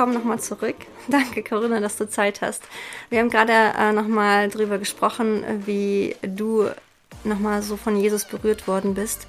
kommen 0.00 0.14
nochmal 0.14 0.40
zurück. 0.40 0.76
Danke, 1.08 1.42
Corinna, 1.42 1.78
dass 1.78 1.98
du 1.98 2.08
Zeit 2.08 2.40
hast. 2.40 2.62
Wir 3.10 3.18
haben 3.18 3.28
gerade 3.28 3.52
äh, 3.52 3.92
nochmal 3.92 4.48
drüber 4.48 4.78
gesprochen, 4.78 5.44
wie 5.66 6.16
du 6.22 6.70
nochmal 7.22 7.60
so 7.60 7.76
von 7.76 7.98
Jesus 7.98 8.24
berührt 8.24 8.66
worden 8.66 8.94
bist 8.94 9.26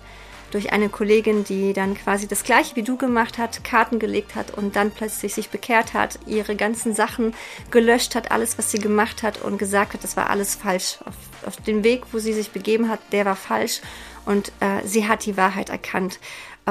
durch 0.52 0.72
eine 0.72 0.88
Kollegin, 0.88 1.44
die 1.44 1.74
dann 1.74 1.96
quasi 1.96 2.26
das 2.26 2.44
gleiche 2.44 2.78
wie 2.78 2.84
du 2.84 2.96
gemacht 2.96 3.38
hat, 3.38 3.66
Karten 3.66 4.00
gelegt 4.00 4.36
hat 4.36 4.52
und 4.52 4.78
dann 4.78 4.92
plötzlich 4.92 5.34
sich 5.34 5.50
bekehrt 5.50 5.94
hat, 5.94 6.20
ihre 6.26 6.56
ganzen 6.56 6.96
Sachen 6.96 7.34
gelöscht 7.70 8.16
hat, 8.16 8.32
alles, 8.32 8.58
was 8.58 8.72
sie 8.72 8.80
gemacht 8.80 9.24
hat 9.24 9.42
und 9.42 9.58
gesagt 9.58 9.94
hat, 9.94 10.06
das 10.06 10.16
war 10.16 10.30
alles 10.30 10.56
falsch. 10.56 11.00
Auf, 11.04 11.16
auf 11.48 11.58
den 11.58 11.84
Weg, 11.84 12.04
wo 12.14 12.20
sie 12.20 12.34
sich 12.34 12.52
begeben 12.52 12.88
hat, 12.88 13.00
der 13.12 13.26
war 13.26 13.36
falsch 13.36 13.82
und 14.26 14.54
äh, 14.60 14.86
sie 14.86 15.08
hat 15.08 15.26
die 15.26 15.36
Wahrheit 15.36 15.70
erkannt. 15.70 16.20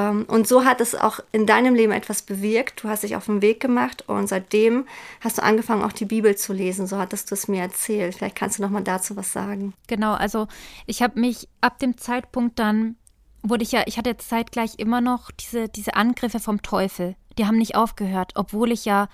Ähm, 0.00 0.24
und 0.28 0.46
so 0.46 0.64
hat 0.64 0.80
es 0.80 0.94
auch 0.94 1.20
in 1.32 1.46
deinem 1.46 1.74
Leben 1.74 1.92
etwas 1.92 2.22
bewirkt. 2.22 2.82
Du 2.82 2.88
hast 2.88 3.02
dich 3.02 3.16
auf 3.16 3.26
den 3.26 3.42
Weg 3.42 3.60
gemacht 3.60 4.04
und 4.08 4.28
seitdem 4.28 4.86
hast 5.20 5.38
du 5.38 5.42
angefangen, 5.42 5.82
auch 5.82 5.92
die 5.92 6.04
Bibel 6.04 6.36
zu 6.36 6.52
lesen. 6.52 6.86
So 6.86 6.98
hattest 6.98 7.30
du 7.30 7.34
es 7.34 7.48
mir 7.48 7.62
erzählt. 7.62 8.14
Vielleicht 8.14 8.36
kannst 8.36 8.58
du 8.58 8.62
noch 8.62 8.70
mal 8.70 8.82
dazu 8.82 9.16
was 9.16 9.32
sagen. 9.32 9.74
Genau, 9.86 10.14
also 10.14 10.46
ich 10.86 11.02
habe 11.02 11.20
mich 11.20 11.48
ab 11.60 11.78
dem 11.78 11.98
Zeitpunkt 11.98 12.58
dann 12.58 12.96
wurde 13.42 13.62
ich 13.62 13.72
ja, 13.72 13.84
ich 13.86 13.96
hatte 13.96 14.16
zeitgleich 14.18 14.74
immer 14.78 15.00
noch 15.00 15.30
diese, 15.30 15.68
diese 15.68 15.94
Angriffe 15.94 16.40
vom 16.40 16.62
Teufel. 16.62 17.16
Die 17.38 17.46
haben 17.46 17.56
nicht 17.56 17.74
aufgehört, 17.74 18.32
obwohl 18.34 18.70
ich 18.70 18.84
ja 18.84 19.08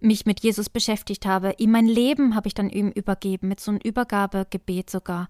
mich 0.00 0.26
mit 0.26 0.40
Jesus 0.40 0.68
beschäftigt 0.68 1.26
habe. 1.26 1.54
Ihm 1.58 1.72
mein 1.72 1.86
Leben 1.86 2.34
habe 2.34 2.46
ich 2.48 2.54
dann 2.54 2.70
ihm 2.70 2.90
übergeben, 2.90 3.48
mit 3.48 3.60
so 3.60 3.70
einem 3.70 3.80
Übergabegebet 3.82 4.90
sogar. 4.90 5.28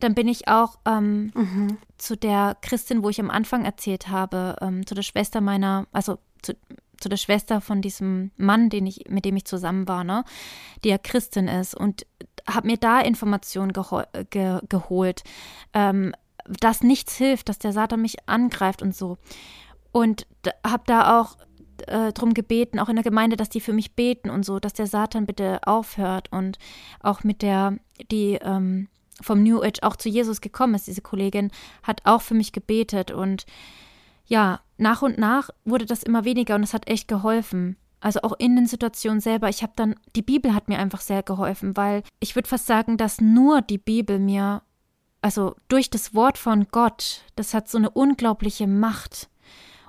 Dann 0.00 0.14
bin 0.14 0.28
ich 0.28 0.48
auch 0.48 0.78
ähm, 0.86 1.32
mhm. 1.34 1.78
zu 1.98 2.16
der 2.16 2.56
Christin, 2.60 3.02
wo 3.02 3.10
ich 3.10 3.20
am 3.20 3.30
Anfang 3.30 3.64
erzählt 3.64 4.08
habe, 4.08 4.56
ähm, 4.60 4.86
zu 4.86 4.94
der 4.94 5.02
Schwester 5.02 5.40
meiner, 5.40 5.86
also 5.92 6.18
zu, 6.42 6.54
zu 6.98 7.08
der 7.08 7.16
Schwester 7.16 7.60
von 7.60 7.82
diesem 7.82 8.30
Mann, 8.36 8.70
den 8.70 8.86
ich, 8.86 9.04
mit 9.08 9.24
dem 9.24 9.36
ich 9.36 9.44
zusammen 9.44 9.86
war, 9.88 10.04
ne, 10.04 10.24
die 10.84 10.88
ja 10.88 10.98
Christin 10.98 11.48
ist 11.48 11.74
und 11.74 12.06
habe 12.48 12.66
mir 12.66 12.76
da 12.76 13.00
Informationen 13.00 13.72
ge 13.72 14.60
geholt. 14.68 15.22
Ähm, 15.72 16.12
dass 16.60 16.82
nichts 16.82 17.16
hilft, 17.16 17.48
dass 17.48 17.58
der 17.58 17.72
Satan 17.72 18.02
mich 18.02 18.28
angreift 18.28 18.82
und 18.82 18.94
so. 18.94 19.18
Und 19.92 20.26
habe 20.66 20.82
da 20.86 21.20
auch 21.20 21.36
äh, 21.86 22.12
drum 22.12 22.34
gebeten, 22.34 22.78
auch 22.78 22.88
in 22.88 22.96
der 22.96 23.04
Gemeinde, 23.04 23.36
dass 23.36 23.48
die 23.48 23.60
für 23.60 23.72
mich 23.72 23.94
beten 23.94 24.30
und 24.30 24.44
so, 24.44 24.58
dass 24.58 24.72
der 24.72 24.86
Satan 24.86 25.26
bitte 25.26 25.60
aufhört 25.66 26.32
und 26.32 26.58
auch 27.00 27.24
mit 27.24 27.42
der, 27.42 27.76
die 28.10 28.38
ähm, 28.42 28.88
vom 29.20 29.42
New 29.42 29.62
Age 29.62 29.82
auch 29.82 29.96
zu 29.96 30.08
Jesus 30.08 30.40
gekommen 30.40 30.74
ist, 30.74 30.86
diese 30.86 31.02
Kollegin, 31.02 31.50
hat 31.82 32.02
auch 32.04 32.22
für 32.22 32.34
mich 32.34 32.52
gebetet 32.52 33.10
und 33.10 33.46
ja, 34.26 34.60
nach 34.78 35.02
und 35.02 35.18
nach 35.18 35.50
wurde 35.64 35.86
das 35.86 36.02
immer 36.02 36.24
weniger 36.24 36.54
und 36.54 36.62
es 36.62 36.74
hat 36.74 36.88
echt 36.88 37.08
geholfen. 37.08 37.76
Also 38.02 38.20
auch 38.22 38.34
in 38.38 38.56
den 38.56 38.66
Situationen 38.66 39.20
selber. 39.20 39.50
Ich 39.50 39.62
habe 39.62 39.72
dann, 39.76 39.94
die 40.16 40.22
Bibel 40.22 40.54
hat 40.54 40.68
mir 40.68 40.78
einfach 40.78 41.02
sehr 41.02 41.22
geholfen, 41.22 41.76
weil 41.76 42.02
ich 42.18 42.34
würde 42.34 42.48
fast 42.48 42.66
sagen, 42.66 42.96
dass 42.96 43.20
nur 43.20 43.60
die 43.60 43.76
Bibel 43.76 44.18
mir 44.18 44.62
also 45.22 45.54
durch 45.68 45.90
das 45.90 46.14
Wort 46.14 46.38
von 46.38 46.68
Gott, 46.70 47.24
das 47.36 47.54
hat 47.54 47.68
so 47.68 47.78
eine 47.78 47.90
unglaubliche 47.90 48.66
Macht. 48.66 49.28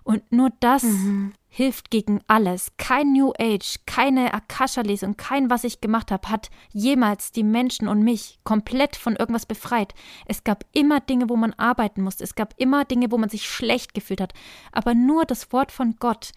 Und 0.04 0.30
nur 0.32 0.50
das 0.60 0.84
mhm. 0.84 1.34
Hilft 1.54 1.92
gegen 1.92 2.22
alles. 2.28 2.72
Kein 2.78 3.12
New 3.12 3.34
Age, 3.38 3.80
keine 3.86 4.34
Akasha-Lesung, 4.34 5.18
kein, 5.18 5.50
was 5.50 5.66
ich 5.66 5.82
gemacht 5.82 6.10
habe, 6.10 6.30
hat 6.30 6.50
jemals 6.72 7.34
die 7.34 7.44
Menschen 7.44 7.90
und 7.90 8.04
mich 8.04 8.40
komplett 8.46 8.96
von 8.96 9.18
irgendwas 9.18 9.46
befreit. 9.46 9.94
Es 10.26 10.46
gab 10.46 10.64
immer 10.72 11.02
Dinge, 11.02 11.30
wo 11.30 11.36
man 11.36 11.52
arbeiten 11.54 12.04
musste. 12.04 12.24
Es 12.24 12.36
gab 12.36 12.54
immer 12.56 12.86
Dinge, 12.86 13.12
wo 13.12 13.18
man 13.18 13.28
sich 13.28 13.50
schlecht 13.50 13.94
gefühlt 13.94 14.22
hat. 14.22 14.34
Aber 14.72 14.96
nur 14.96 15.26
das 15.26 15.52
Wort 15.52 15.74
von 15.74 15.98
Gott 16.00 16.32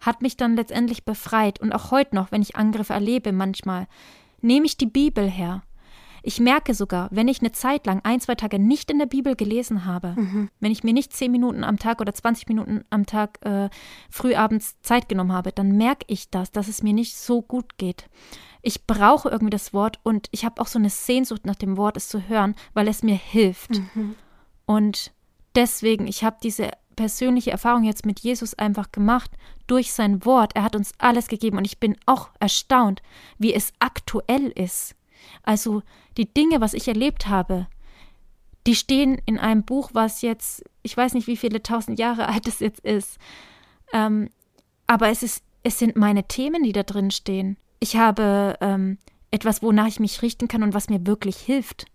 hat 0.00 0.22
mich 0.22 0.38
dann 0.38 0.56
letztendlich 0.56 1.04
befreit. 1.04 1.60
Und 1.60 1.74
auch 1.74 1.90
heute 1.90 2.14
noch, 2.14 2.32
wenn 2.32 2.40
ich 2.40 2.56
Angriffe 2.56 2.94
erlebe 2.94 3.32
manchmal, 3.32 3.86
nehme 4.40 4.64
ich 4.64 4.78
die 4.78 4.86
Bibel 4.86 5.28
her 5.28 5.62
ich 6.28 6.40
merke 6.40 6.74
sogar, 6.74 7.08
wenn 7.10 7.26
ich 7.26 7.40
eine 7.40 7.52
Zeit 7.52 7.86
lang 7.86 8.02
ein, 8.04 8.20
zwei 8.20 8.34
Tage 8.34 8.58
nicht 8.58 8.90
in 8.90 8.98
der 8.98 9.06
Bibel 9.06 9.34
gelesen 9.34 9.86
habe, 9.86 10.12
mhm. 10.14 10.50
wenn 10.60 10.70
ich 10.70 10.84
mir 10.84 10.92
nicht 10.92 11.14
zehn 11.14 11.32
Minuten 11.32 11.64
am 11.64 11.78
Tag 11.78 12.02
oder 12.02 12.12
20 12.12 12.46
Minuten 12.48 12.84
am 12.90 13.06
Tag 13.06 13.38
äh, 13.46 13.70
frühabends 14.10 14.78
Zeit 14.82 15.08
genommen 15.08 15.32
habe, 15.32 15.52
dann 15.52 15.78
merke 15.78 16.04
ich 16.06 16.28
das, 16.28 16.52
dass 16.52 16.68
es 16.68 16.82
mir 16.82 16.92
nicht 16.92 17.16
so 17.16 17.40
gut 17.40 17.78
geht. 17.78 18.10
Ich 18.60 18.86
brauche 18.86 19.30
irgendwie 19.30 19.48
das 19.48 19.72
Wort 19.72 20.00
und 20.02 20.28
ich 20.30 20.44
habe 20.44 20.60
auch 20.60 20.66
so 20.66 20.78
eine 20.78 20.90
Sehnsucht 20.90 21.46
nach 21.46 21.54
dem 21.54 21.78
Wort, 21.78 21.96
es 21.96 22.08
zu 22.08 22.28
hören, 22.28 22.56
weil 22.74 22.88
es 22.88 23.02
mir 23.02 23.16
hilft. 23.16 23.80
Mhm. 23.94 24.14
Und 24.66 25.14
deswegen, 25.54 26.06
ich 26.06 26.24
habe 26.24 26.36
diese 26.42 26.72
persönliche 26.94 27.52
Erfahrung 27.52 27.84
jetzt 27.84 28.04
mit 28.04 28.20
Jesus 28.20 28.52
einfach 28.52 28.92
gemacht 28.92 29.30
durch 29.66 29.94
sein 29.94 30.26
Wort. 30.26 30.54
Er 30.56 30.64
hat 30.64 30.76
uns 30.76 30.92
alles 30.98 31.28
gegeben 31.28 31.56
und 31.56 31.64
ich 31.64 31.80
bin 31.80 31.96
auch 32.04 32.28
erstaunt, 32.38 33.00
wie 33.38 33.54
es 33.54 33.72
aktuell 33.78 34.48
ist. 34.48 34.94
Also 35.42 35.82
die 36.16 36.32
Dinge, 36.32 36.60
was 36.60 36.74
ich 36.74 36.88
erlebt 36.88 37.28
habe, 37.28 37.66
die 38.66 38.74
stehen 38.74 39.20
in 39.24 39.38
einem 39.38 39.62
Buch, 39.62 39.90
was 39.94 40.22
jetzt, 40.22 40.64
ich 40.82 40.96
weiß 40.96 41.14
nicht, 41.14 41.26
wie 41.26 41.36
viele 41.36 41.62
tausend 41.62 41.98
Jahre 41.98 42.28
alt 42.28 42.46
es 42.46 42.60
jetzt 42.60 42.80
ist. 42.80 43.18
Ähm, 43.92 44.30
aber 44.86 45.08
es 45.08 45.22
ist, 45.22 45.42
es 45.62 45.78
sind 45.78 45.96
meine 45.96 46.24
Themen, 46.24 46.62
die 46.62 46.72
da 46.72 46.82
drin 46.82 47.10
stehen. 47.10 47.56
Ich 47.80 47.96
habe 47.96 48.56
ähm, 48.60 48.98
etwas, 49.30 49.62
wonach 49.62 49.86
ich 49.86 50.00
mich 50.00 50.22
richten 50.22 50.48
kann 50.48 50.62
und 50.62 50.74
was 50.74 50.88
mir 50.88 51.06
wirklich 51.06 51.36
hilft. 51.36 51.86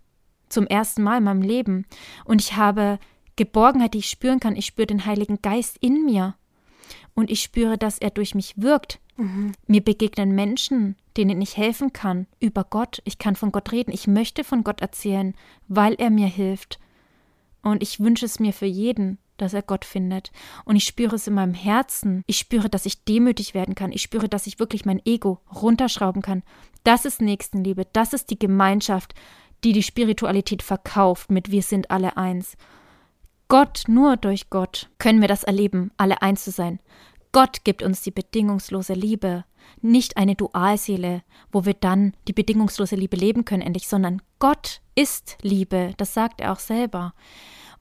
Zum 0.48 0.66
ersten 0.66 1.02
Mal 1.02 1.18
in 1.18 1.24
meinem 1.24 1.42
Leben. 1.42 1.86
Und 2.24 2.40
ich 2.40 2.56
habe 2.56 2.98
Geborgenheit, 3.36 3.94
die 3.94 3.98
ich 3.98 4.10
spüren 4.10 4.40
kann. 4.40 4.56
Ich 4.56 4.66
spüre 4.66 4.86
den 4.86 5.06
Heiligen 5.06 5.42
Geist 5.42 5.76
in 5.80 6.04
mir. 6.04 6.34
Und 7.14 7.30
ich 7.30 7.42
spüre, 7.42 7.78
dass 7.78 7.98
er 7.98 8.10
durch 8.10 8.34
mich 8.34 8.54
wirkt. 8.56 9.00
Mhm. 9.16 9.52
Mir 9.66 9.82
begegnen 9.82 10.34
Menschen, 10.34 10.96
denen 11.16 11.40
ich 11.40 11.56
helfen 11.56 11.92
kann, 11.92 12.26
über 12.40 12.64
Gott. 12.64 13.00
Ich 13.04 13.18
kann 13.18 13.36
von 13.36 13.52
Gott 13.52 13.70
reden. 13.72 13.92
Ich 13.92 14.06
möchte 14.06 14.42
von 14.44 14.64
Gott 14.64 14.80
erzählen, 14.80 15.34
weil 15.68 15.94
er 15.94 16.10
mir 16.10 16.26
hilft. 16.26 16.80
Und 17.62 17.82
ich 17.82 18.00
wünsche 18.00 18.26
es 18.26 18.40
mir 18.40 18.52
für 18.52 18.66
jeden, 18.66 19.18
dass 19.36 19.54
er 19.54 19.62
Gott 19.62 19.84
findet. 19.84 20.32
Und 20.64 20.76
ich 20.76 20.84
spüre 20.84 21.16
es 21.16 21.26
in 21.26 21.34
meinem 21.34 21.54
Herzen. 21.54 22.22
Ich 22.26 22.38
spüre, 22.38 22.68
dass 22.68 22.86
ich 22.86 23.04
demütig 23.04 23.54
werden 23.54 23.74
kann. 23.74 23.92
Ich 23.92 24.02
spüre, 24.02 24.28
dass 24.28 24.46
ich 24.46 24.58
wirklich 24.58 24.84
mein 24.84 25.00
Ego 25.04 25.40
runterschrauben 25.54 26.22
kann. 26.22 26.42
Das 26.82 27.04
ist 27.04 27.22
Nächstenliebe. 27.22 27.86
Das 27.92 28.12
ist 28.12 28.30
die 28.30 28.38
Gemeinschaft, 28.38 29.14
die 29.62 29.72
die 29.72 29.82
Spiritualität 29.82 30.62
verkauft 30.62 31.30
mit 31.30 31.50
Wir 31.50 31.62
sind 31.62 31.90
alle 31.90 32.16
eins. 32.16 32.56
Gott, 33.54 33.84
nur 33.86 34.16
durch 34.16 34.50
Gott 34.50 34.90
können 34.98 35.20
wir 35.20 35.28
das 35.28 35.44
erleben, 35.44 35.92
alle 35.96 36.22
eins 36.22 36.42
zu 36.42 36.50
sein. 36.50 36.80
Gott 37.30 37.62
gibt 37.62 37.84
uns 37.84 38.02
die 38.02 38.10
bedingungslose 38.10 38.94
Liebe, 38.94 39.44
nicht 39.80 40.16
eine 40.16 40.34
Dualseele, 40.34 41.22
wo 41.52 41.64
wir 41.64 41.74
dann 41.74 42.14
die 42.26 42.32
bedingungslose 42.32 42.96
Liebe 42.96 43.16
leben 43.16 43.44
können 43.44 43.62
endlich, 43.62 43.86
sondern 43.86 44.22
Gott 44.40 44.80
ist 44.96 45.38
Liebe, 45.40 45.94
das 45.98 46.14
sagt 46.14 46.40
er 46.40 46.50
auch 46.50 46.58
selber. 46.58 47.14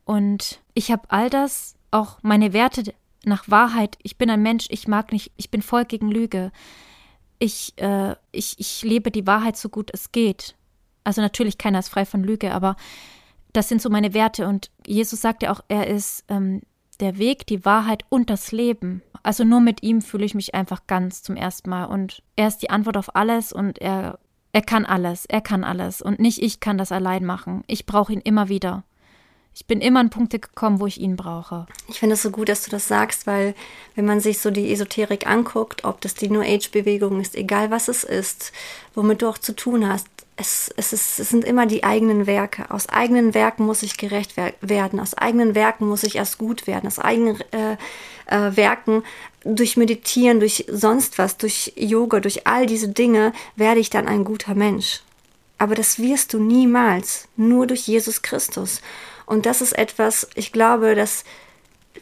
Und 0.06 0.62
ich 0.76 0.92
habe 0.92 1.10
all 1.10 1.32
das, 1.32 1.76
auch 1.90 2.20
meine 2.22 2.54
Werte 2.54 2.94
nach 3.26 3.50
Wahrheit, 3.50 3.98
ich 4.04 4.20
bin 4.20 4.30
ein 4.30 4.44
Mensch, 4.44 4.68
ich 4.70 4.88
mag 4.88 5.12
nicht, 5.12 5.32
ich 5.38 5.50
bin 5.50 5.64
voll 5.64 5.86
gegen 5.86 6.12
Lüge. 6.12 6.52
Ich, 7.40 7.74
äh, 7.78 8.16
ich, 8.32 8.60
ich 8.60 8.84
lebe 8.84 9.10
die 9.10 9.26
Wahrheit 9.26 9.58
so 9.58 9.70
gut 9.70 9.90
es 9.92 10.12
geht. 10.12 10.54
Also 11.04 11.20
natürlich 11.20 11.58
keiner 11.58 11.80
ist 11.80 11.90
frei 11.90 12.06
von 12.06 12.24
Lüge, 12.24 12.54
aber 12.54 12.76
das 13.54 13.70
sind 13.70 13.82
so 13.82 13.90
meine 13.90 14.14
Werte. 14.14 14.48
Und 14.48 14.70
Jesus 14.86 15.22
sagt 15.22 15.44
ja 15.44 15.52
auch, 15.52 15.62
er 15.68 15.88
ist 15.88 16.26
ähm, 16.28 16.62
der 17.00 17.18
Weg, 17.18 17.48
die 17.48 17.66
Wahrheit 17.66 18.04
und 18.10 18.30
das 18.30 18.52
Leben. 18.52 19.02
Also 19.22 19.44
nur 19.44 19.62
mit 19.62 19.84
ihm 19.84 20.02
fühle 20.02 20.26
ich 20.26 20.36
mich 20.36 20.54
einfach 20.54 20.86
ganz 20.88 21.24
zum 21.24 21.36
ersten 21.36 21.70
Mal. 21.70 21.86
Und 21.86 22.22
er 22.36 22.48
ist 22.48 22.58
die 22.58 22.70
Antwort 22.70 22.98
auf 22.98 23.16
alles 23.16 23.54
und 23.54 23.80
er, 23.80 24.20
er 24.52 24.62
kann 24.62 24.86
alles. 24.86 25.26
Er 25.26 25.42
kann 25.42 25.64
alles. 25.64 26.02
Und 26.02 26.20
nicht 26.20 26.42
ich 26.42 26.60
kann 26.60 26.78
das 26.78 26.92
allein 26.92 27.24
machen. 27.24 27.64
Ich 27.68 27.86
brauche 27.86 28.12
ihn 28.12 28.22
immer 28.22 28.50
wieder. 28.50 28.84
Ich 29.56 29.68
bin 29.68 29.82
immer 29.82 30.00
an 30.00 30.10
Punkte 30.10 30.40
gekommen, 30.40 30.80
wo 30.80 30.88
ich 30.88 31.00
ihn 31.00 31.16
brauche. 31.16 31.68
Ich 31.88 32.00
finde 32.00 32.16
es 32.16 32.24
so 32.24 32.32
gut, 32.32 32.50
dass 32.50 32.64
du 32.64 32.72
das 32.72 32.88
sagst, 32.88 33.28
weil 33.28 33.54
wenn 33.94 34.06
man 34.06 34.20
sich 34.20 34.40
so 34.40 34.50
die 34.50 34.72
Esoterik 34.74 35.28
anguckt, 35.28 35.86
ob 35.86 36.02
das 36.02 36.16
die 36.16 36.30
New 36.30 36.42
Age-Bewegung 36.42 37.22
ist, 37.22 37.36
egal 37.36 37.70
was 37.70 37.88
es 37.88 38.04
ist, 38.04 38.52
womit 38.96 39.22
du 39.22 39.28
auch 39.28 39.38
zu 39.38 39.56
tun 39.56 39.88
hast, 39.88 40.08
es, 40.36 40.74
es, 40.78 40.94
ist, 40.94 41.20
es 41.20 41.30
sind 41.30 41.46
immer 41.46 41.66
die 41.66 41.84
eigenen 41.84 42.26
Werke. 42.26 42.72
Aus 42.72 42.90
eigenen 42.90 43.34
Werken 43.34 43.66
muss 43.66 43.84
ich 43.84 43.98
gerecht 43.98 44.36
werden. 44.62 45.00
Aus 45.00 45.14
eigenen 45.14 45.56
Werken 45.56 45.88
muss 45.88 46.04
ich 46.04 46.16
erst 46.16 46.38
gut 46.38 46.66
werden. 46.66 46.88
Aus 46.88 47.00
eigenen 47.00 47.40
äh, 47.52 47.78
äh, 48.26 48.56
Werken, 48.56 49.04
durch 49.44 49.78
Meditieren, 49.78 50.40
durch 50.40 50.66
sonst 50.70 51.18
was, 51.18 51.38
durch 51.38 51.74
Yoga, 51.76 52.20
durch 52.20 52.48
all 52.48 52.66
diese 52.66 52.88
Dinge 52.88 53.34
werde 53.56 53.80
ich 53.80 53.90
dann 53.90 54.08
ein 54.08 54.24
guter 54.24 54.56
Mensch. 54.56 55.02
Aber 55.58 55.76
das 55.76 56.00
wirst 56.00 56.34
du 56.34 56.40
niemals, 56.40 57.28
nur 57.36 57.68
durch 57.68 57.88
Jesus 57.88 58.22
Christus. 58.22 58.82
Und 59.26 59.46
das 59.46 59.62
ist 59.62 59.74
etwas, 59.74 60.28
ich 60.36 60.52
glaube, 60.52 60.96
dass 60.96 61.24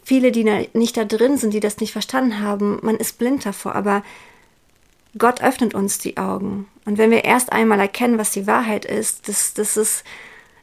viele, 0.04 0.31
die 0.31 0.44
nicht 0.74 0.98
da 0.98 1.06
drin 1.06 1.38
sind, 1.38 1.54
die 1.54 1.60
das 1.60 1.77
nicht 1.77 1.92
verstanden 1.92 2.39
haben, 2.39 2.80
man 2.81 2.98
ist 2.98 3.18
blind 3.18 3.45
davor. 3.45 3.75
Aber 3.75 4.04
Gott 5.18 5.42
öffnet 5.42 5.74
uns 5.74 5.98
die 5.98 6.18
Augen. 6.18 6.68
Und 6.86 6.98
wenn 6.98 7.12
wir 7.12 7.24
erst 7.24 7.52
einmal 7.52 7.80
erkennen, 7.80 8.18
was 8.18 8.31
die 8.31 8.48
Wahrheit 8.48 8.86
ist, 8.86 9.28
das, 9.28 9.54
das 9.54 9.78
ist, 9.78 10.04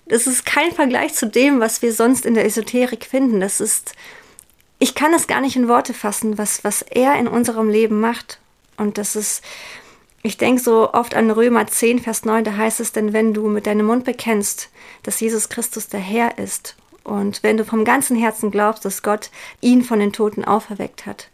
das 0.06 0.27
ist 0.27 0.47
kein 0.47 0.73
Vergleich 0.73 1.15
zu 1.15 1.27
dem, 1.27 1.61
was 1.61 1.83
wir 1.83 1.93
sonst 1.93 2.25
in 2.25 2.35
der 2.35 2.45
Esoterik 2.45 3.05
finden. 3.05 3.41
Das 3.41 3.61
ist, 3.61 3.95
ich 4.79 4.95
kann 4.95 5.12
es 5.12 5.27
gar 5.27 5.41
nicht 5.41 5.56
in 5.56 5.69
Worte 5.69 5.95
fassen, 5.95 6.39
was, 6.39 6.65
was 6.65 6.83
er 6.83 7.19
in 7.19 7.29
unserem 7.29 7.69
Leben 7.69 8.00
macht. 8.00 8.41
Und 8.77 8.97
das 8.97 9.17
ist, 9.17 9.45
ich 10.23 10.39
denke 10.39 10.62
so 10.62 10.93
oft 10.93 11.15
an 11.15 11.31
Römer 11.31 11.67
10, 11.67 11.99
Vers 12.00 12.25
9, 12.25 12.45
da 12.45 12.56
heißt 12.56 12.81
es, 12.81 12.93
denn 12.93 13.12
wenn 13.12 13.35
du 13.35 13.49
mit 13.49 13.67
deinem 13.67 13.87
Mund 13.87 14.05
bekennst, 14.05 14.71
dass 15.03 15.21
Jesus 15.21 15.49
Christus 15.49 15.89
der 15.89 16.00
Herr 16.00 16.39
ist 16.39 16.77
und 17.05 17.43
wenn 17.43 17.56
du 17.56 17.65
vom 17.65 17.85
ganzen 17.85 18.17
Herzen 18.17 18.50
glaubst, 18.50 18.85
dass 18.85 19.03
Gott 19.03 19.31
ihn 19.61 19.83
von 19.83 19.99
den 19.99 20.12
Toten 20.12 20.45
auferweckt 20.45 21.06
hat, 21.06 21.29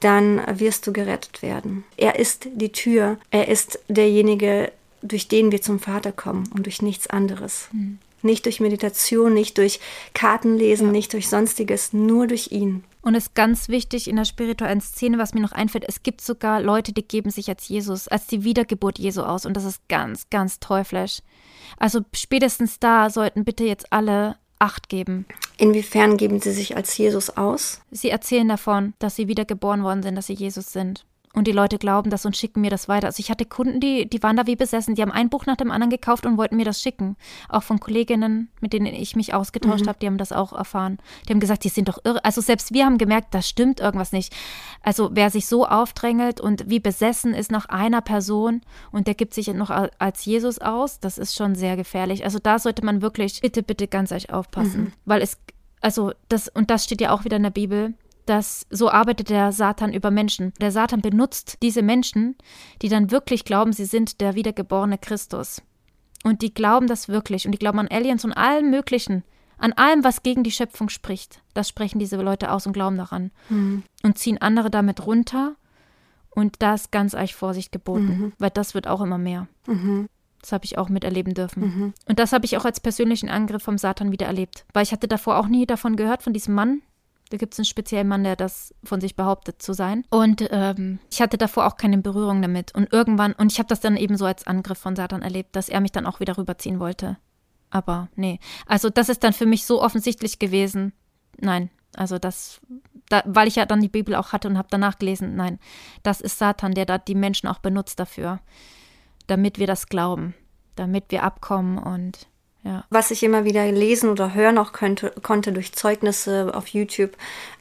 dann 0.00 0.40
wirst 0.58 0.86
du 0.86 0.92
gerettet 0.92 1.42
werden. 1.42 1.84
Er 1.96 2.18
ist 2.18 2.48
die 2.52 2.72
Tür, 2.72 3.18
er 3.30 3.48
ist 3.48 3.78
derjenige, 3.88 4.72
durch 5.02 5.28
den 5.28 5.52
wir 5.52 5.62
zum 5.62 5.78
Vater 5.78 6.12
kommen 6.12 6.48
und 6.54 6.66
durch 6.66 6.82
nichts 6.82 7.06
anderes. 7.06 7.68
Mhm. 7.72 7.98
Nicht 8.22 8.44
durch 8.44 8.60
Meditation, 8.60 9.32
nicht 9.32 9.56
durch 9.56 9.80
Kartenlesen, 10.12 10.88
ja. 10.88 10.92
nicht 10.92 11.12
durch 11.14 11.28
sonstiges, 11.28 11.94
nur 11.94 12.26
durch 12.26 12.52
ihn. 12.52 12.84
Und 13.02 13.14
es 13.14 13.28
ist 13.28 13.34
ganz 13.34 13.68
wichtig 13.70 14.08
in 14.08 14.16
der 14.16 14.26
spirituellen 14.26 14.82
Szene, 14.82 15.16
was 15.16 15.32
mir 15.32 15.40
noch 15.40 15.52
einfällt, 15.52 15.86
es 15.88 16.02
gibt 16.02 16.20
sogar 16.20 16.60
Leute, 16.60 16.92
die 16.92 17.06
geben 17.06 17.30
sich 17.30 17.48
als 17.48 17.66
Jesus, 17.68 18.08
als 18.08 18.26
die 18.26 18.44
Wiedergeburt 18.44 18.98
Jesu 18.98 19.22
aus. 19.22 19.46
Und 19.46 19.56
das 19.56 19.64
ist 19.64 19.80
ganz, 19.88 20.28
ganz 20.28 20.60
teuflisch. 20.60 21.20
Also 21.78 22.00
spätestens 22.14 22.78
da 22.78 23.08
sollten 23.08 23.44
bitte 23.44 23.64
jetzt 23.64 23.90
alle 23.90 24.36
Acht 24.60 24.90
geben. 24.90 25.26
Inwiefern 25.56 26.16
geben 26.18 26.38
sie 26.40 26.52
sich 26.52 26.76
als 26.76 26.96
Jesus 26.96 27.30
aus? 27.30 27.80
Sie 27.90 28.10
erzählen 28.10 28.46
davon, 28.46 28.92
dass 28.98 29.16
sie 29.16 29.26
wiedergeboren 29.26 29.82
worden 29.82 30.02
sind, 30.02 30.16
dass 30.16 30.26
sie 30.26 30.34
Jesus 30.34 30.72
sind. 30.72 31.06
Und 31.32 31.46
die 31.46 31.52
Leute 31.52 31.78
glauben 31.78 32.10
das 32.10 32.26
und 32.26 32.36
schicken 32.36 32.60
mir 32.60 32.70
das 32.70 32.88
weiter. 32.88 33.06
Also 33.06 33.20
ich 33.20 33.30
hatte 33.30 33.44
Kunden, 33.44 33.78
die, 33.78 34.10
die 34.10 34.20
waren 34.20 34.36
da 34.36 34.48
wie 34.48 34.56
besessen. 34.56 34.96
Die 34.96 35.02
haben 35.02 35.12
ein 35.12 35.30
Buch 35.30 35.46
nach 35.46 35.56
dem 35.56 35.70
anderen 35.70 35.90
gekauft 35.90 36.26
und 36.26 36.36
wollten 36.36 36.56
mir 36.56 36.64
das 36.64 36.82
schicken. 36.82 37.16
Auch 37.48 37.62
von 37.62 37.78
Kolleginnen, 37.78 38.50
mit 38.60 38.72
denen 38.72 38.86
ich 38.86 39.14
mich 39.14 39.32
ausgetauscht 39.32 39.84
mhm. 39.84 39.88
habe, 39.88 39.98
die 40.00 40.06
haben 40.06 40.18
das 40.18 40.32
auch 40.32 40.52
erfahren. 40.52 40.98
Die 41.28 41.32
haben 41.32 41.38
gesagt, 41.38 41.62
die 41.62 41.68
sind 41.68 41.88
doch 41.88 41.98
irre. 42.04 42.24
Also 42.24 42.40
selbst 42.40 42.74
wir 42.74 42.84
haben 42.84 42.98
gemerkt, 42.98 43.32
da 43.32 43.42
stimmt 43.42 43.78
irgendwas 43.78 44.10
nicht. 44.10 44.34
Also 44.82 45.10
wer 45.12 45.30
sich 45.30 45.46
so 45.46 45.66
aufdrängelt 45.66 46.40
und 46.40 46.68
wie 46.68 46.80
besessen 46.80 47.32
ist 47.32 47.52
nach 47.52 47.66
einer 47.66 48.00
Person 48.00 48.62
und 48.90 49.06
der 49.06 49.14
gibt 49.14 49.32
sich 49.32 49.46
noch 49.54 49.70
als 49.70 50.24
Jesus 50.24 50.58
aus, 50.58 50.98
das 50.98 51.16
ist 51.16 51.36
schon 51.36 51.54
sehr 51.54 51.76
gefährlich. 51.76 52.24
Also 52.24 52.40
da 52.40 52.58
sollte 52.58 52.84
man 52.84 53.02
wirklich 53.02 53.40
bitte, 53.40 53.62
bitte 53.62 53.86
ganz 53.86 54.10
euch 54.10 54.32
aufpassen. 54.32 54.80
Mhm. 54.80 54.92
Weil 55.04 55.22
es, 55.22 55.38
also 55.80 56.12
das, 56.28 56.48
und 56.48 56.70
das 56.70 56.82
steht 56.82 57.00
ja 57.00 57.12
auch 57.12 57.24
wieder 57.24 57.36
in 57.36 57.44
der 57.44 57.50
Bibel, 57.50 57.94
dass 58.30 58.64
so 58.70 58.88
arbeitet 58.88 59.28
der 59.28 59.50
Satan 59.50 59.92
über 59.92 60.12
Menschen. 60.12 60.52
Der 60.60 60.70
Satan 60.70 61.00
benutzt 61.02 61.58
diese 61.62 61.82
Menschen, 61.82 62.36
die 62.80 62.88
dann 62.88 63.10
wirklich 63.10 63.44
glauben, 63.44 63.72
sie 63.72 63.86
sind 63.86 64.20
der 64.20 64.36
wiedergeborene 64.36 64.98
Christus. 64.98 65.62
Und 66.22 66.40
die 66.40 66.54
glauben 66.54 66.86
das 66.86 67.08
wirklich 67.08 67.46
und 67.46 67.52
die 67.52 67.58
glauben 67.58 67.80
an 67.80 67.88
Aliens 67.88 68.24
und 68.24 68.32
allem 68.32 68.70
Möglichen, 68.70 69.24
an 69.58 69.72
allem, 69.72 70.04
was 70.04 70.22
gegen 70.22 70.44
die 70.44 70.52
Schöpfung 70.52 70.90
spricht. 70.90 71.42
Das 71.54 71.68
sprechen 71.68 71.98
diese 71.98 72.22
Leute 72.22 72.52
aus 72.52 72.68
und 72.68 72.72
glauben 72.72 72.96
daran. 72.96 73.32
Mhm. 73.48 73.82
Und 74.04 74.16
ziehen 74.16 74.38
andere 74.38 74.70
damit 74.70 75.04
runter. 75.06 75.56
Und 76.30 76.62
da 76.62 76.74
ist 76.74 76.92
ganz 76.92 77.14
euch 77.14 77.34
Vorsicht 77.34 77.72
geboten, 77.72 78.06
mhm. 78.06 78.32
weil 78.38 78.50
das 78.50 78.74
wird 78.74 78.86
auch 78.86 79.00
immer 79.00 79.18
mehr. 79.18 79.48
Mhm. 79.66 80.08
Das 80.40 80.52
habe 80.52 80.64
ich 80.64 80.78
auch 80.78 80.88
miterleben 80.88 81.34
dürfen. 81.34 81.62
Mhm. 81.62 81.94
Und 82.06 82.18
das 82.20 82.32
habe 82.32 82.44
ich 82.44 82.56
auch 82.56 82.64
als 82.64 82.78
persönlichen 82.78 83.28
Angriff 83.28 83.64
vom 83.64 83.76
Satan 83.76 84.12
wieder 84.12 84.26
erlebt. 84.26 84.64
Weil 84.72 84.84
ich 84.84 84.92
hatte 84.92 85.08
davor 85.08 85.36
auch 85.36 85.48
nie 85.48 85.66
davon 85.66 85.96
gehört, 85.96 86.22
von 86.22 86.32
diesem 86.32 86.54
Mann, 86.54 86.82
da 87.30 87.36
gibt 87.36 87.54
es 87.54 87.58
einen 87.58 87.64
speziellen 87.64 88.08
Mann, 88.08 88.24
der 88.24 88.36
das 88.36 88.74
von 88.84 89.00
sich 89.00 89.16
behauptet 89.16 89.62
zu 89.62 89.72
sein. 89.72 90.04
Und 90.10 90.46
ähm, 90.50 90.98
ich 91.10 91.22
hatte 91.22 91.38
davor 91.38 91.66
auch 91.66 91.76
keine 91.76 91.98
Berührung 91.98 92.42
damit. 92.42 92.74
Und 92.74 92.92
irgendwann, 92.92 93.32
und 93.32 93.52
ich 93.52 93.58
habe 93.58 93.68
das 93.68 93.80
dann 93.80 93.96
eben 93.96 94.16
so 94.16 94.26
als 94.26 94.46
Angriff 94.46 94.78
von 94.78 94.96
Satan 94.96 95.22
erlebt, 95.22 95.54
dass 95.56 95.68
er 95.68 95.80
mich 95.80 95.92
dann 95.92 96.06
auch 96.06 96.20
wieder 96.20 96.36
rüberziehen 96.36 96.80
wollte. 96.80 97.16
Aber 97.70 98.08
nee. 98.16 98.40
Also 98.66 98.90
das 98.90 99.08
ist 99.08 99.22
dann 99.22 99.32
für 99.32 99.46
mich 99.46 99.64
so 99.64 99.80
offensichtlich 99.80 100.40
gewesen. 100.40 100.92
Nein, 101.38 101.70
also 101.96 102.18
das, 102.18 102.60
da, 103.08 103.22
weil 103.26 103.48
ich 103.48 103.56
ja 103.56 103.66
dann 103.66 103.80
die 103.80 103.88
Bibel 103.88 104.14
auch 104.14 104.32
hatte 104.32 104.48
und 104.48 104.58
habe 104.58 104.68
danach 104.70 104.98
gelesen, 104.98 105.36
nein, 105.36 105.58
das 106.02 106.20
ist 106.20 106.38
Satan, 106.38 106.74
der 106.74 106.86
da 106.86 106.98
die 106.98 107.14
Menschen 107.14 107.48
auch 107.48 107.58
benutzt 107.58 107.98
dafür, 108.00 108.40
damit 109.26 109.58
wir 109.58 109.66
das 109.66 109.86
glauben, 109.86 110.34
damit 110.76 111.04
wir 111.10 111.22
abkommen 111.22 111.78
und 111.78 112.28
ja. 112.62 112.84
Was 112.90 113.10
ich 113.10 113.22
immer 113.22 113.44
wieder 113.44 113.70
lesen 113.70 114.10
oder 114.10 114.34
hören 114.34 114.58
auch 114.58 114.72
könnte, 114.72 115.12
konnte 115.22 115.52
durch 115.52 115.72
Zeugnisse 115.72 116.52
auf 116.54 116.68
YouTube, 116.68 117.16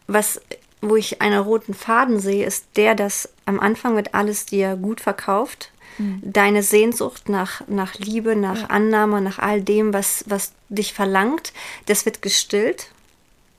was, 0.08 0.42
wo 0.82 0.96
ich 0.96 1.22
einen 1.22 1.40
roten 1.40 1.74
Faden 1.74 2.20
sehe, 2.20 2.46
ist 2.46 2.66
der, 2.76 2.96
dass 2.96 3.30
am 3.46 3.60
Anfang 3.60 3.96
wird 3.96 4.14
alles 4.14 4.46
dir 4.46 4.76
gut 4.76 5.02
verkauft. 5.02 5.72
Mhm. 5.98 6.22
Deine 6.24 6.64
Sehnsucht 6.64 7.30
nach, 7.30 7.62
nach 7.68 7.96
Liebe, 7.96 8.36
nach 8.36 8.62
ja. 8.62 8.68
Annahme, 8.68 9.22
nach 9.22 9.40
all 9.40 9.62
dem, 9.62 9.94
was, 9.94 10.26
was 10.28 10.54
dich 10.70 10.94
verlangt, 10.94 11.54
das 11.86 12.06
wird 12.06 12.22
gestillt 12.22 12.92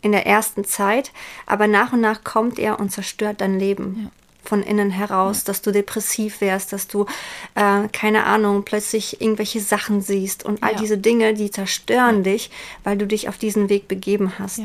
in 0.03 0.13
der 0.13 0.27
ersten 0.27 0.65
Zeit, 0.65 1.13
aber 1.47 1.67
nach 1.67 1.93
und 1.93 2.01
nach 2.01 2.25
kommt 2.25 2.59
er 2.59 2.81
und 2.81 2.91
zerstört 2.91 3.41
dein 3.41 3.59
Leben. 3.59 4.11
Von 4.43 4.63
innen 4.63 4.91
heraus, 4.91 5.45
dass 5.45 5.63
du 5.63 5.71
depressiv 5.71 6.41
wärst, 6.41 6.73
dass 6.73 6.89
du, 6.89 7.07
äh, 7.55 7.89
keine 7.93 8.25
Ahnung, 8.25 8.65
plötzlich 8.65 9.21
irgendwelche 9.21 9.61
Sachen 9.61 10.01
siehst 10.01 10.45
und 10.45 10.63
all 10.63 10.73
ja. 10.73 10.79
diese 10.79 10.99
Dinge, 10.99 11.35
die 11.35 11.51
zerstören 11.51 12.19
ja. 12.19 12.33
dich, 12.33 12.51
weil 12.85 12.97
du 12.97 13.07
dich 13.07 13.29
auf 13.29 13.39
diesen 13.39 13.69
Weg 13.69 13.89
begeben 13.89 14.39
hast. 14.39 14.59
Ja. 14.59 14.65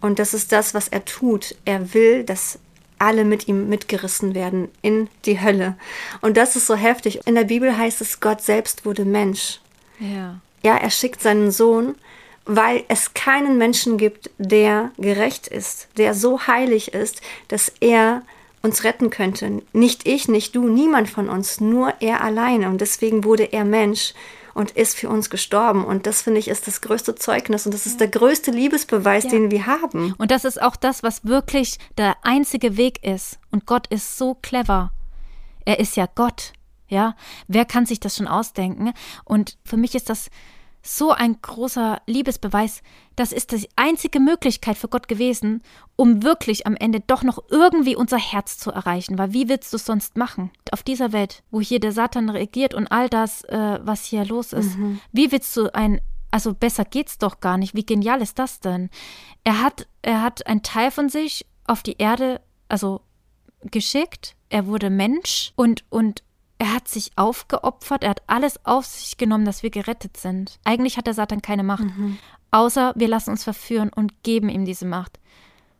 Und 0.00 0.18
das 0.18 0.34
ist 0.34 0.52
das, 0.52 0.74
was 0.74 0.88
er 0.88 1.04
tut. 1.04 1.54
Er 1.64 1.94
will, 1.94 2.24
dass 2.24 2.58
alle 2.98 3.24
mit 3.24 3.48
ihm 3.48 3.68
mitgerissen 3.68 4.34
werden 4.34 4.68
in 4.80 5.08
die 5.24 5.40
Hölle. 5.40 5.76
Und 6.20 6.36
das 6.36 6.54
ist 6.54 6.66
so 6.66 6.76
heftig. 6.76 7.26
In 7.26 7.34
der 7.34 7.44
Bibel 7.44 7.76
heißt 7.76 8.00
es, 8.00 8.20
Gott 8.20 8.42
selbst 8.42 8.84
wurde 8.84 9.04
Mensch. 9.04 9.60
Ja. 9.98 10.40
Ja, 10.64 10.76
er 10.76 10.90
schickt 10.90 11.20
seinen 11.20 11.50
Sohn, 11.50 11.96
weil 12.44 12.84
es 12.88 13.14
keinen 13.14 13.58
Menschen 13.58 13.98
gibt, 13.98 14.30
der 14.38 14.92
gerecht 14.98 15.48
ist, 15.48 15.88
der 15.96 16.14
so 16.14 16.46
heilig 16.46 16.94
ist, 16.94 17.20
dass 17.48 17.72
er 17.80 18.22
uns 18.62 18.84
retten 18.84 19.10
könnte. 19.10 19.62
Nicht 19.72 20.06
ich, 20.06 20.28
nicht 20.28 20.54
du, 20.54 20.68
niemand 20.68 21.10
von 21.10 21.28
uns, 21.28 21.60
nur 21.60 21.94
er 22.00 22.22
alleine. 22.22 22.68
Und 22.68 22.80
deswegen 22.80 23.24
wurde 23.24 23.52
er 23.52 23.64
Mensch 23.64 24.14
und 24.54 24.72
ist 24.72 24.96
für 24.96 25.08
uns 25.08 25.30
gestorben. 25.30 25.84
Und 25.84 26.06
das 26.06 26.22
finde 26.22 26.40
ich 26.40 26.48
ist 26.48 26.66
das 26.66 26.80
größte 26.80 27.14
Zeugnis 27.14 27.66
und 27.66 27.72
das 27.72 27.86
ist 27.86 28.00
der 28.00 28.08
größte 28.08 28.50
Liebesbeweis, 28.50 29.24
ja. 29.24 29.30
den 29.30 29.50
wir 29.50 29.66
haben. 29.66 30.14
Und 30.18 30.30
das 30.30 30.44
ist 30.44 30.60
auch 30.60 30.76
das, 30.76 31.02
was 31.02 31.24
wirklich 31.24 31.78
der 31.98 32.16
einzige 32.22 32.76
Weg 32.76 33.04
ist. 33.04 33.38
Und 33.50 33.66
Gott 33.66 33.86
ist 33.88 34.16
so 34.18 34.34
clever. 34.34 34.92
Er 35.64 35.80
ist 35.80 35.96
ja 35.96 36.06
Gott. 36.14 36.52
Ja, 36.88 37.16
wer 37.48 37.64
kann 37.64 37.86
sich 37.86 38.00
das 38.00 38.16
schon 38.16 38.28
ausdenken? 38.28 38.92
Und 39.24 39.56
für 39.64 39.78
mich 39.78 39.94
ist 39.94 40.10
das 40.10 40.28
so 40.82 41.12
ein 41.12 41.40
großer 41.40 42.02
Liebesbeweis. 42.06 42.82
Das 43.16 43.32
ist 43.32 43.52
die 43.52 43.68
einzige 43.76 44.20
Möglichkeit 44.20 44.76
für 44.76 44.88
Gott 44.88 45.08
gewesen, 45.08 45.62
um 45.96 46.22
wirklich 46.22 46.66
am 46.66 46.76
Ende 46.76 47.00
doch 47.00 47.22
noch 47.22 47.38
irgendwie 47.50 47.96
unser 47.96 48.18
Herz 48.18 48.58
zu 48.58 48.70
erreichen. 48.70 49.18
Weil 49.18 49.32
wie 49.32 49.48
willst 49.48 49.72
du 49.72 49.76
es 49.76 49.84
sonst 49.84 50.16
machen? 50.16 50.50
Auf 50.70 50.82
dieser 50.82 51.12
Welt, 51.12 51.42
wo 51.50 51.60
hier 51.60 51.80
der 51.80 51.92
Satan 51.92 52.30
regiert 52.30 52.74
und 52.74 52.90
all 52.90 53.08
das, 53.08 53.44
äh, 53.44 53.80
was 53.82 54.04
hier 54.04 54.24
los 54.24 54.52
ist. 54.52 54.78
Mhm. 54.78 55.00
Wie 55.12 55.30
willst 55.30 55.56
du 55.56 55.74
ein, 55.74 56.00
also 56.30 56.54
besser 56.54 56.84
geht's 56.84 57.18
doch 57.18 57.40
gar 57.40 57.58
nicht. 57.58 57.74
Wie 57.74 57.86
genial 57.86 58.22
ist 58.22 58.38
das 58.38 58.60
denn? 58.60 58.88
Er 59.44 59.60
hat, 59.62 59.86
er 60.00 60.22
hat 60.22 60.46
einen 60.46 60.62
Teil 60.62 60.90
von 60.90 61.08
sich 61.08 61.46
auf 61.66 61.82
die 61.82 61.98
Erde, 61.98 62.40
also 62.68 63.02
geschickt. 63.70 64.34
Er 64.48 64.66
wurde 64.66 64.90
Mensch 64.90 65.52
und, 65.56 65.84
und 65.90 66.22
er 66.58 66.74
hat 66.74 66.86
sich 66.86 67.10
aufgeopfert, 67.16 68.04
er 68.04 68.10
hat 68.10 68.22
alles 68.28 68.64
auf 68.64 68.86
sich 68.86 69.16
genommen, 69.16 69.44
dass 69.44 69.62
wir 69.64 69.70
gerettet 69.70 70.16
sind. 70.16 70.60
Eigentlich 70.62 70.96
hat 70.96 71.08
der 71.08 71.14
Satan 71.14 71.42
keine 71.42 71.64
Macht, 71.64 71.84
mhm. 71.84 72.18
Außer 72.52 72.92
wir 72.96 73.08
lassen 73.08 73.30
uns 73.30 73.44
verführen 73.44 73.90
und 73.94 74.22
geben 74.22 74.48
ihm 74.48 74.64
diese 74.64 74.86
Macht. 74.86 75.18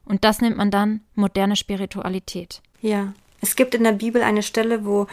Und 0.04 0.24
das 0.24 0.40
nennt 0.40 0.56
man 0.56 0.70
dann 0.70 1.00
moderne 1.14 1.54
Spiritualität. 1.54 2.60
Ja. 2.80 3.12
Es 3.40 3.56
gibt 3.56 3.74
in 3.74 3.84
der 3.84 3.92
Bibel 3.92 4.22
eine 4.22 4.42
Stelle, 4.42 4.84
wo 4.84 5.06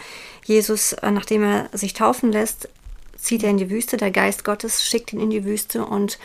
Jesus, 0.45 0.93
äh, 0.93 1.11
nachdem 1.11 1.43
er 1.43 1.69
sich 1.73 1.93
taufen 1.93 2.31
lässt, 2.31 2.69
zieht 3.15 3.43
er 3.43 3.49
in 3.49 3.57
die 3.57 3.69
Wüste, 3.69 3.97
der 3.97 4.11
Geist 4.11 4.43
Gottes 4.43 4.83
schickt 4.83 5.13
ihn 5.13 5.19
in 5.19 5.29
die 5.29 5.45
Wüste 5.45 5.85
und 5.85 6.19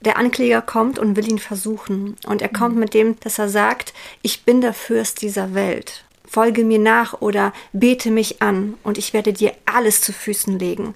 der 0.00 0.18
Ankläger 0.18 0.62
kommt 0.62 0.98
und 0.98 1.16
will 1.16 1.28
ihn 1.28 1.38
versuchen. 1.38 2.16
Und 2.26 2.42
er 2.42 2.48
kommt 2.48 2.74
mhm. 2.74 2.80
mit 2.80 2.94
dem, 2.94 3.18
dass 3.20 3.38
er 3.38 3.48
sagt, 3.48 3.94
ich 4.22 4.44
bin 4.44 4.60
der 4.60 4.74
Fürst 4.74 5.22
dieser 5.22 5.54
Welt 5.54 6.04
folge 6.34 6.64
mir 6.64 6.80
nach 6.80 7.20
oder 7.20 7.52
bete 7.72 8.10
mich 8.10 8.42
an 8.42 8.74
und 8.82 8.98
ich 8.98 9.12
werde 9.12 9.32
dir 9.32 9.52
alles 9.66 10.00
zu 10.00 10.12
Füßen 10.12 10.58
legen. 10.58 10.94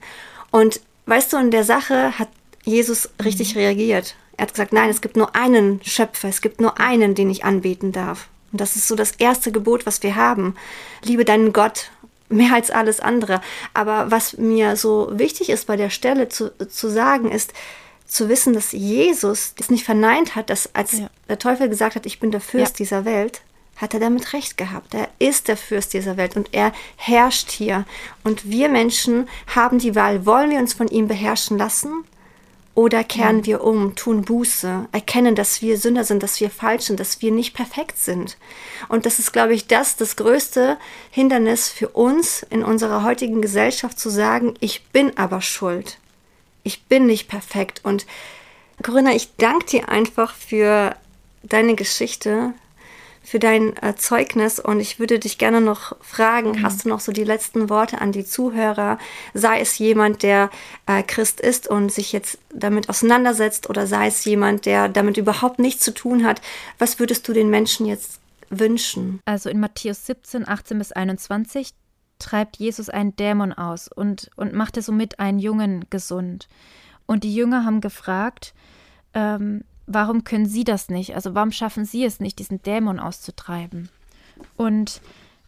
Und 0.51 0.81
weißt 1.07 1.33
du, 1.33 1.37
in 1.37 1.53
der 1.53 1.63
Sache 1.63 2.19
hat 2.19 2.29
Jesus 2.69 3.09
richtig 3.25 3.55
mhm. 3.55 3.61
reagiert. 3.61 4.15
Er 4.37 4.43
hat 4.43 4.53
gesagt, 4.53 4.73
nein, 4.73 4.91
es 4.91 5.01
gibt 5.01 5.17
nur 5.17 5.35
einen 5.35 5.81
Schöpfer, 5.83 6.29
es 6.29 6.41
gibt 6.41 6.61
nur 6.61 6.79
einen, 6.79 7.15
den 7.15 7.31
ich 7.31 7.45
anbeten 7.45 7.91
darf. 7.93 8.29
Und 8.53 8.61
das 8.61 8.77
ist 8.77 8.87
so 8.87 8.95
das 8.95 9.13
erste 9.13 9.53
Gebot, 9.53 9.85
was 9.85 10.03
wir 10.03 10.15
haben. 10.15 10.55
Liebe 11.03 11.25
deinen 11.25 11.53
Gott 11.53 11.91
mehr 12.29 12.55
als 12.55 12.71
alles 12.71 13.01
andere. 13.01 13.41
Aber 13.75 14.11
was 14.11 14.37
mir 14.39 14.77
so 14.77 15.11
wichtig 15.13 15.51
ist 15.51 15.67
bei 15.67 15.77
der 15.77 15.91
Stelle 15.91 16.29
zu, 16.29 16.53
zu 16.69 16.89
sagen, 16.89 17.31
ist, 17.31 17.53
zu 18.07 18.29
wissen, 18.29 18.55
dass 18.55 18.73
Jesus 18.73 19.55
das 19.57 19.71
nicht 19.71 19.85
verneint 19.85 20.35
hat, 20.35 20.51
dass 20.51 20.75
als 20.75 20.93
ja. 20.93 21.11
der 21.29 21.39
Teufel 21.39 21.69
gesagt 21.69 21.95
hat, 21.95 22.07
ich 22.07 22.21
bin 22.21 22.31
der 22.31 22.41
Fürst 22.41 22.79
ja. 22.79 22.85
dieser 22.85 23.05
Welt, 23.05 23.43
hat 23.77 23.93
er 23.93 24.01
damit 24.01 24.33
recht 24.33 24.57
gehabt. 24.57 24.95
Er 24.95 25.09
ist 25.19 25.49
der 25.49 25.57
Fürst 25.57 25.93
dieser 25.93 26.17
Welt 26.17 26.37
und 26.37 26.49
er 26.53 26.73
herrscht 26.97 27.51
hier. 27.51 27.85
Und 28.25 28.51
wir 28.51 28.69
Menschen 28.69 29.29
haben 29.55 29.79
die 29.79 29.95
Wahl, 29.95 30.25
wollen 30.25 30.51
wir 30.51 30.59
uns 30.59 30.75
von 30.75 30.89
ihm 30.89 31.07
beherrschen 31.07 31.59
lassen 31.59 32.05
Oder 32.79 33.03
kehren 33.03 33.45
wir 33.45 33.65
um, 33.65 33.97
tun 33.97 34.23
Buße, 34.23 34.87
erkennen, 34.93 35.35
dass 35.35 35.63
wir 35.63 35.79
Sünder 35.79 36.05
sind, 36.05 36.23
dass 36.23 36.39
wir 36.39 36.49
falsch 36.49 36.85
sind, 36.85 37.01
dass 37.01 37.21
wir 37.21 37.33
nicht 37.33 37.53
perfekt 37.53 37.99
sind. 37.99 38.37
Und 38.89 39.05
das 39.05 39.19
ist, 39.19 39.33
glaube 39.33 39.53
ich, 39.53 39.67
das, 39.67 39.97
das 39.97 40.15
größte 40.15 40.79
Hindernis 41.11 41.71
für 41.71 41.89
uns 41.89 42.47
in 42.51 42.63
unserer 42.63 43.03
heutigen 43.03 43.43
Gesellschaft 43.43 43.99
zu 43.99 44.11
sagen, 44.11 44.55
ich 44.61 44.85
bin 44.93 45.19
aber 45.19 45.41
schuld. 45.41 45.99
Ich 46.63 46.85
bin 46.85 47.07
nicht 47.07 47.27
perfekt. 47.27 47.81
Und 47.83 48.07
Corinna, 48.81 49.13
ich 49.13 49.35
danke 49.39 49.67
dir 49.67 49.89
einfach 49.89 50.33
für 50.33 50.95
deine 51.43 51.75
Geschichte, 51.75 52.55
für 53.29 53.39
dein 53.39 53.77
äh, 53.83 53.95
Zeugnis 53.95 54.59
und 54.59 54.81
ich 54.81 54.99
würde 54.99 55.19
dich 55.19 55.37
gerne 55.37 55.61
noch 55.61 55.95
fragen, 56.01 56.53
mhm. 56.53 56.63
hast 56.63 56.85
du 56.85 56.89
noch 56.89 57.01
so 57.01 57.13
die 57.13 57.25
letzten 57.25 57.69
Worte 57.69 58.01
an 58.01 58.11
die 58.11 58.25
Zuhörer? 58.25 58.99
Sei 59.35 59.61
es 59.61 59.77
jemand, 59.77 60.23
der 60.23 60.49
äh, 60.87 61.03
Christ 61.03 61.39
ist 61.41 61.69
und 61.69 61.93
sich 61.93 62.13
jetzt 62.13 62.39
damit 62.55 62.89
auseinandersetzt 62.89 63.69
oder 63.69 63.87
sei 63.87 64.07
es 64.07 64.25
jemand, 64.25 64.65
der 64.65 64.89
damit 64.89 65.19
überhaupt 65.19 65.59
nichts 65.59 65.85
zu 65.85 65.93
tun 65.93 66.25
hat. 66.25 66.41
Was 66.79 66.99
würdest 66.99 67.29
du 67.29 67.35
den 67.35 67.51
Menschen 67.51 67.85
jetzt 67.85 68.19
wünschen? 68.49 69.21
Also 69.27 69.51
in 69.51 69.61
Matthäus 69.61 70.07
17, 70.07 70.49
18 70.49 70.79
bis 70.79 70.93
21 70.93 71.75
treibt 72.19 72.57
Jesus 72.57 72.89
einen 72.89 73.15
Dämon 73.15 73.53
aus 73.53 73.89
und, 73.89 74.31
und 74.37 74.55
machte 74.55 74.81
somit 74.81 75.21
einen 75.21 75.39
Jungen 75.39 75.85
gesund. 75.91 76.49
Und 77.05 77.25
die 77.25 77.35
Jünger 77.35 77.67
haben 77.67 77.83
gefragt, 77.83 78.55
ähm, 79.13 79.65
warum 79.89 80.23
können 80.23 80.47
sie 80.47 80.65
das 80.65 80.89
nicht? 80.89 81.15
Also 81.15 81.35
warum 81.35 81.51
schaffen 81.51 81.85
sie 81.85 82.05
es 82.05 82.21
nicht, 82.21 82.39
diesen 82.39 82.63
Dämon 82.63 83.01
auszutreiben? 83.01 83.89
Und 84.57 85.01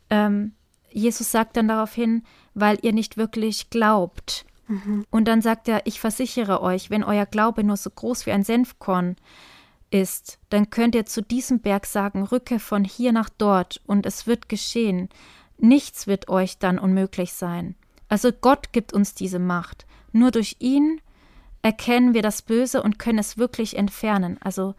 ähm, 0.09 0.53
Jesus 0.91 1.31
sagt 1.31 1.57
dann 1.57 1.69
daraufhin, 1.69 2.25
weil 2.55 2.79
ihr 2.83 2.93
nicht 2.93 3.17
wirklich 3.17 3.71
glaubt. 3.71 4.45
Mhm. 4.67 5.07
Und 5.11 5.27
dann 5.27 5.43
sagt 5.43 5.69
er, 5.69 5.87
ich 5.87 6.01
versichere 6.01 6.63
euch, 6.63 6.91
wenn 6.91 7.05
euer 7.05 7.27
Glaube 7.27 7.63
nur 7.63 7.77
so 7.77 7.91
groß 7.91 8.27
wie 8.27 8.33
ein 8.33 8.45
Senfkorn 8.45 9.17
ist, 9.91 10.39
dann 10.49 10.71
könnt 10.71 10.95
ihr 10.95 11.07
zu 11.07 11.23
diesem 11.23 11.61
Berg 11.61 11.87
sagen, 11.87 12.23
rücke 12.25 12.59
von 12.59 12.85
hier 12.85 13.13
nach 13.13 13.29
dort 13.29 13.81
und 13.87 14.07
es 14.07 14.27
wird 14.27 14.49
geschehen. 14.49 15.09
Nichts 15.59 16.07
wird 16.07 16.29
euch 16.29 16.59
dann 16.59 16.79
unmöglich 16.79 17.33
sein. 17.33 17.75
Also 18.09 18.33
Gott 18.33 18.73
gibt 18.73 18.93
uns 18.93 19.15
diese 19.15 19.39
Macht. 19.39 19.87
Nur 20.13 20.31
durch 20.31 20.57
ihn 20.59 21.01
erkennen 21.63 22.15
wir 22.15 22.23
das 22.23 22.43
Böse 22.43 22.83
und 22.83 22.99
können 22.99 23.19
es 23.19 23.39
wirklich 23.39 23.77
entfernen. 23.77 24.39
Also 24.41 24.75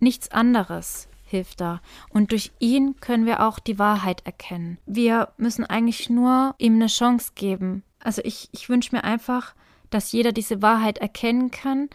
nichts 0.00 0.30
anderes 0.30 1.08
hilft 1.24 1.60
da. 1.60 1.80
Und 2.08 2.32
durch 2.32 2.52
ihn 2.58 2.96
können 3.00 3.26
wir 3.26 3.46
auch 3.46 3.58
die 3.58 3.78
Wahrheit 3.78 4.24
erkennen. 4.24 4.78
Wir 4.86 5.32
müssen 5.36 5.64
eigentlich 5.64 6.08
nur 6.10 6.54
ihm 6.58 6.74
eine 6.74 6.86
Chance 6.86 7.32
geben. 7.34 7.82
Also 8.00 8.22
ich, 8.24 8.48
ich 8.52 8.68
wünsche 8.68 8.94
mir 8.94 9.04
einfach, 9.04 9.54
dass 9.90 10.12
jeder 10.12 10.32
diese 10.32 10.62
Wahrheit 10.62 10.98
erkennen 10.98 11.50
kann, 11.50 11.88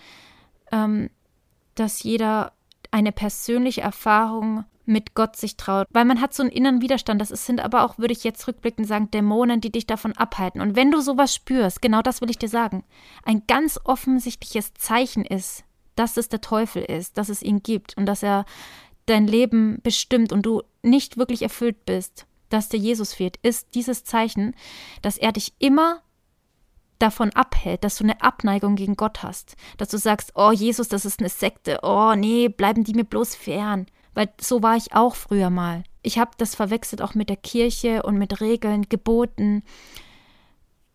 ähm, 0.72 1.10
dass 1.76 2.04
jeder 2.04 2.54
eine 2.94 3.12
persönliche 3.12 3.82
Erfahrung 3.82 4.66
mit 4.86 5.16
Gott 5.16 5.36
sich 5.36 5.58
traut. 5.58 5.88
Weil 5.92 6.06
man 6.06 6.22
hat 6.22 6.34
so 6.34 6.44
einen 6.44 6.52
inneren 6.52 6.82
Widerstand. 6.82 7.20
Das 7.20 7.30
sind 7.30 7.60
aber 7.60 7.84
auch, 7.84 7.98
würde 7.98 8.14
ich 8.14 8.24
jetzt 8.24 8.48
rückblickend 8.48 8.88
sagen, 8.88 9.10
Dämonen, 9.10 9.62
die 9.62 9.72
dich 9.72 9.88
davon 9.88 10.14
abhalten. 10.14 10.62
Und 10.62 10.76
wenn 10.76 10.92
du 10.92 11.02
sowas 11.02 11.34
spürst, 11.34 11.82
genau 11.82 12.04
das 12.04 12.22
will 12.22 12.30
ich 12.30 12.38
dir 12.38 12.50
sagen, 12.50 12.84
ein 13.24 13.44
ganz 13.48 13.80
offensichtliches 13.84 14.74
Zeichen 14.76 15.26
ist, 15.26 15.64
dass 15.96 16.18
es 16.18 16.30
der 16.30 16.42
Teufel 16.42 16.84
ist, 16.84 17.18
dass 17.18 17.30
es 17.30 17.42
ihn 17.42 17.64
gibt 17.64 17.98
und 17.98 18.06
dass 18.06 18.22
er 18.22 18.46
dein 19.08 19.26
Leben 19.26 19.80
bestimmt 19.82 20.32
und 20.32 20.46
du 20.46 20.62
nicht 20.84 21.18
wirklich 21.18 21.42
erfüllt 21.42 21.86
bist, 21.86 22.28
dass 22.50 22.70
dir 22.70 22.78
Jesus 22.78 23.14
fehlt, 23.14 23.38
ist 23.38 23.74
dieses 23.74 24.04
Zeichen, 24.04 24.56
dass 25.02 25.18
er 25.18 25.32
dich 25.32 25.54
immer 25.58 26.02
davon 27.04 27.32
abhält, 27.34 27.84
dass 27.84 27.98
du 27.98 28.04
eine 28.04 28.22
Abneigung 28.22 28.76
gegen 28.76 28.96
Gott 28.96 29.22
hast, 29.22 29.56
dass 29.78 29.90
du 29.90 29.98
sagst, 29.98 30.32
oh 30.36 30.52
Jesus, 30.52 30.88
das 30.88 31.06
ist 31.06 31.20
eine 31.20 31.30
Sekte, 31.30 31.80
oh 31.84 32.16
nee, 32.16 32.48
bleiben 32.48 32.84
die 32.84 32.94
mir 32.94 33.04
bloß 33.04 33.36
fern. 33.36 33.86
Weil 34.16 34.30
so 34.40 34.64
war 34.64 34.78
ich 34.78 34.94
auch 34.94 35.16
früher 35.16 35.50
mal. 35.50 35.84
Ich 36.02 36.20
habe 36.20 36.32
das 36.38 36.56
verwechselt 36.56 37.02
auch 37.02 37.16
mit 37.16 37.30
der 37.30 37.38
Kirche 37.38 38.04
und 38.04 38.18
mit 38.18 38.42
Regeln, 38.42 38.88
Geboten. 38.90 39.64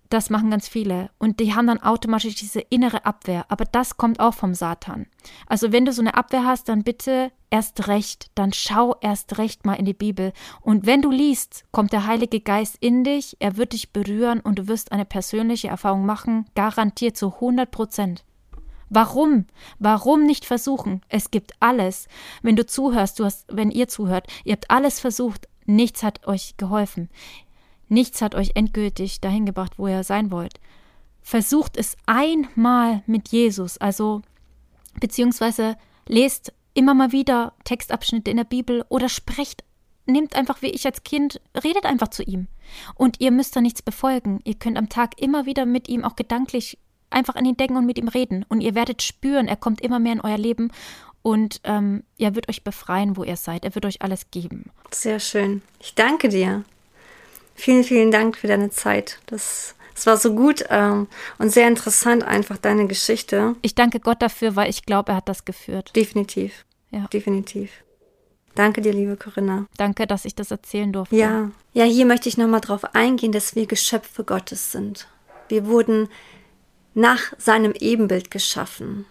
Das 0.08 0.30
machen 0.30 0.50
ganz 0.50 0.68
viele. 0.68 1.10
Und 1.18 1.38
die 1.38 1.54
haben 1.54 1.66
dann 1.66 1.82
automatisch 1.82 2.34
diese 2.34 2.60
innere 2.60 3.04
Abwehr. 3.04 3.44
Aber 3.48 3.64
das 3.66 3.98
kommt 3.98 4.20
auch 4.20 4.34
vom 4.34 4.54
Satan. 4.54 5.06
Also 5.46 5.70
wenn 5.70 5.84
du 5.84 5.92
so 5.92 6.00
eine 6.00 6.14
Abwehr 6.14 6.44
hast, 6.44 6.68
dann 6.68 6.82
bitte 6.82 7.30
erst 7.50 7.88
recht. 7.88 8.30
Dann 8.34 8.52
schau 8.54 8.96
erst 9.02 9.36
recht 9.36 9.66
mal 9.66 9.74
in 9.74 9.84
die 9.84 9.94
Bibel. 9.94 10.32
Und 10.62 10.86
wenn 10.86 11.02
du 11.02 11.10
liest, 11.10 11.64
kommt 11.72 11.92
der 11.92 12.06
Heilige 12.06 12.40
Geist 12.40 12.76
in 12.80 13.04
dich. 13.04 13.36
Er 13.38 13.58
wird 13.58 13.74
dich 13.74 13.92
berühren 13.92 14.40
und 14.40 14.58
du 14.58 14.68
wirst 14.68 14.92
eine 14.92 15.04
persönliche 15.04 15.68
Erfahrung 15.68 16.06
machen. 16.06 16.46
Garantiert 16.54 17.16
zu 17.18 17.34
100 17.34 17.70
Prozent. 17.70 18.24
Warum? 18.90 19.44
Warum 19.78 20.24
nicht 20.24 20.46
versuchen? 20.46 21.02
Es 21.10 21.30
gibt 21.30 21.52
alles. 21.60 22.08
Wenn 22.40 22.56
du 22.56 22.64
zuhörst, 22.64 23.20
du 23.20 23.26
hast, 23.26 23.44
wenn 23.48 23.70
ihr 23.70 23.88
zuhört, 23.88 24.26
ihr 24.44 24.52
habt 24.52 24.70
alles 24.70 25.00
versucht, 25.00 25.46
nichts 25.66 26.02
hat 26.02 26.26
euch 26.26 26.56
geholfen. 26.56 27.10
Nichts 27.88 28.22
hat 28.22 28.34
euch 28.34 28.52
endgültig 28.54 29.20
dahin 29.20 29.46
gebracht, 29.46 29.74
wo 29.78 29.88
ihr 29.88 30.04
sein 30.04 30.30
wollt. 30.30 30.60
Versucht 31.22 31.76
es 31.76 31.96
einmal 32.06 33.02
mit 33.06 33.28
Jesus, 33.28 33.78
also 33.78 34.22
beziehungsweise 35.00 35.76
lest 36.06 36.52
immer 36.74 36.94
mal 36.94 37.12
wieder 37.12 37.54
Textabschnitte 37.64 38.30
in 38.30 38.36
der 38.36 38.44
Bibel 38.44 38.84
oder 38.88 39.08
sprecht 39.08 39.64
nehmt 40.08 40.34
einfach 40.34 40.62
wie 40.62 40.70
ich 40.70 40.86
als 40.86 41.04
Kind, 41.04 41.40
redet 41.64 41.84
einfach 41.84 42.08
zu 42.08 42.22
ihm. 42.22 42.48
Und 42.94 43.20
ihr 43.20 43.30
müsst 43.30 43.54
da 43.54 43.60
nichts 43.60 43.82
befolgen. 43.82 44.40
Ihr 44.44 44.54
könnt 44.54 44.78
am 44.78 44.88
Tag 44.88 45.20
immer 45.20 45.46
wieder 45.46 45.66
mit 45.66 45.88
ihm 45.88 46.04
auch 46.04 46.16
gedanklich 46.16 46.78
einfach 47.10 47.36
an 47.36 47.44
ihn 47.44 47.56
denken 47.56 47.76
und 47.76 47.86
mit 47.86 47.98
ihm 47.98 48.08
reden. 48.08 48.44
Und 48.48 48.60
ihr 48.60 48.74
werdet 48.74 49.02
spüren, 49.02 49.48
er 49.48 49.56
kommt 49.56 49.80
immer 49.80 49.98
mehr 49.98 50.14
in 50.14 50.20
euer 50.20 50.38
Leben 50.38 50.70
und 51.22 51.60
ähm, 51.64 52.04
er 52.18 52.34
wird 52.34 52.48
euch 52.48 52.64
befreien, 52.64 53.16
wo 53.16 53.24
ihr 53.24 53.36
seid. 53.36 53.64
Er 53.64 53.74
wird 53.74 53.86
euch 53.86 54.02
alles 54.02 54.30
geben. 54.30 54.70
Sehr 54.90 55.20
schön. 55.20 55.62
Ich 55.80 55.94
danke 55.94 56.28
dir. 56.28 56.64
Vielen, 57.58 57.82
vielen 57.82 58.12
Dank 58.12 58.36
für 58.36 58.46
deine 58.46 58.70
Zeit. 58.70 59.18
Das, 59.26 59.74
das 59.92 60.06
war 60.06 60.16
so 60.16 60.32
gut 60.32 60.64
ähm, 60.70 61.08
und 61.38 61.50
sehr 61.50 61.66
interessant, 61.66 62.22
einfach 62.22 62.56
deine 62.56 62.86
Geschichte. 62.86 63.56
Ich 63.62 63.74
danke 63.74 63.98
Gott 63.98 64.22
dafür, 64.22 64.54
weil 64.54 64.70
ich 64.70 64.86
glaube, 64.86 65.10
er 65.10 65.16
hat 65.16 65.28
das 65.28 65.44
geführt. 65.44 65.90
Definitiv. 65.96 66.64
Ja. 66.92 67.08
Definitiv. 67.12 67.70
Danke 68.54 68.80
dir, 68.80 68.92
liebe 68.92 69.16
Corinna. 69.16 69.66
Danke, 69.76 70.06
dass 70.06 70.24
ich 70.24 70.36
das 70.36 70.52
erzählen 70.52 70.92
durfte. 70.92 71.16
Ja, 71.16 71.50
ja, 71.72 71.84
hier 71.84 72.06
möchte 72.06 72.28
ich 72.28 72.38
nochmal 72.38 72.60
drauf 72.60 72.94
eingehen, 72.94 73.32
dass 73.32 73.56
wir 73.56 73.66
Geschöpfe 73.66 74.22
Gottes 74.22 74.70
sind. 74.70 75.08
Wir 75.48 75.66
wurden 75.66 76.08
nach 76.94 77.32
seinem 77.38 77.72
Ebenbild 77.72 78.30
geschaffen. 78.30 79.04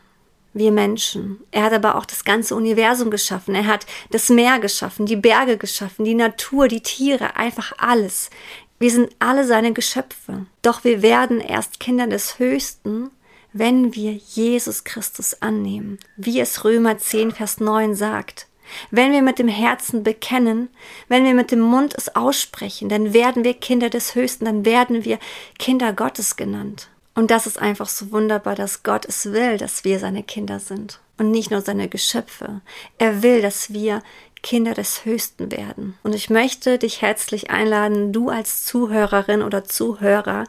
Wir 0.57 0.71
Menschen. 0.71 1.39
Er 1.51 1.63
hat 1.63 1.73
aber 1.73 1.95
auch 1.95 2.05
das 2.05 2.23
ganze 2.23 2.55
Universum 2.55 3.11
geschaffen. 3.11 3.53
Er 3.53 3.67
hat 3.67 3.85
das 4.09 4.29
Meer 4.29 4.59
geschaffen, 4.59 5.05
die 5.05 5.15
Berge 5.15 5.57
geschaffen, 5.57 6.03
die 6.03 6.15
Natur, 6.15 6.67
die 6.67 6.81
Tiere, 6.81 7.35
einfach 7.35 7.73
alles. 7.77 8.31
Wir 8.79 8.89
sind 8.89 9.15
alle 9.19 9.45
seine 9.45 9.73
Geschöpfe. 9.73 10.47
Doch 10.63 10.83
wir 10.83 11.01
werden 11.01 11.41
erst 11.41 11.79
Kinder 11.79 12.07
des 12.07 12.39
Höchsten, 12.39 13.11
wenn 13.53 13.93
wir 13.95 14.13
Jesus 14.13 14.83
Christus 14.83 15.41
annehmen, 15.41 15.99
wie 16.15 16.39
es 16.39 16.63
Römer 16.63 16.97
10, 16.97 17.31
Vers 17.31 17.59
9 17.59 17.95
sagt. 17.95 18.47
Wenn 18.91 19.11
wir 19.11 19.21
mit 19.21 19.39
dem 19.39 19.47
Herzen 19.47 20.03
bekennen, 20.03 20.69
wenn 21.07 21.23
wir 21.23 21.33
mit 21.33 21.51
dem 21.51 21.61
Mund 21.61 21.93
es 21.95 22.15
aussprechen, 22.15 22.89
dann 22.89 23.13
werden 23.13 23.43
wir 23.43 23.53
Kinder 23.53 23.89
des 23.89 24.15
Höchsten, 24.15 24.45
dann 24.45 24.65
werden 24.65 25.05
wir 25.05 25.19
Kinder 25.57 25.93
Gottes 25.93 26.35
genannt. 26.35 26.89
Und 27.17 27.31
das 27.31 27.47
ist 27.47 27.57
einfach 27.57 27.89
so 27.89 28.11
wunderbar, 28.11 28.53
dass 28.53 28.83
Gott 28.83 29.03
es 29.03 29.31
will, 29.31 29.57
dass 29.57 29.83
wir 29.83 29.97
seine 29.97 30.21
Kinder 30.21 30.59
sind 30.59 30.99
und 31.17 31.31
nicht 31.31 31.49
nur 31.49 31.61
seine 31.61 31.89
Geschöpfe. 31.89 32.61
Er 32.99 33.23
will, 33.23 33.41
dass 33.41 33.73
wir 33.73 34.03
Kinder 34.43 34.75
des 34.75 35.03
Höchsten 35.03 35.51
werden. 35.51 35.97
Und 36.03 36.13
ich 36.13 36.29
möchte 36.29 36.77
dich 36.77 37.01
herzlich 37.01 37.49
einladen, 37.49 38.13
du 38.13 38.29
als 38.29 38.65
Zuhörerin 38.65 39.41
oder 39.41 39.63
Zuhörer, 39.63 40.43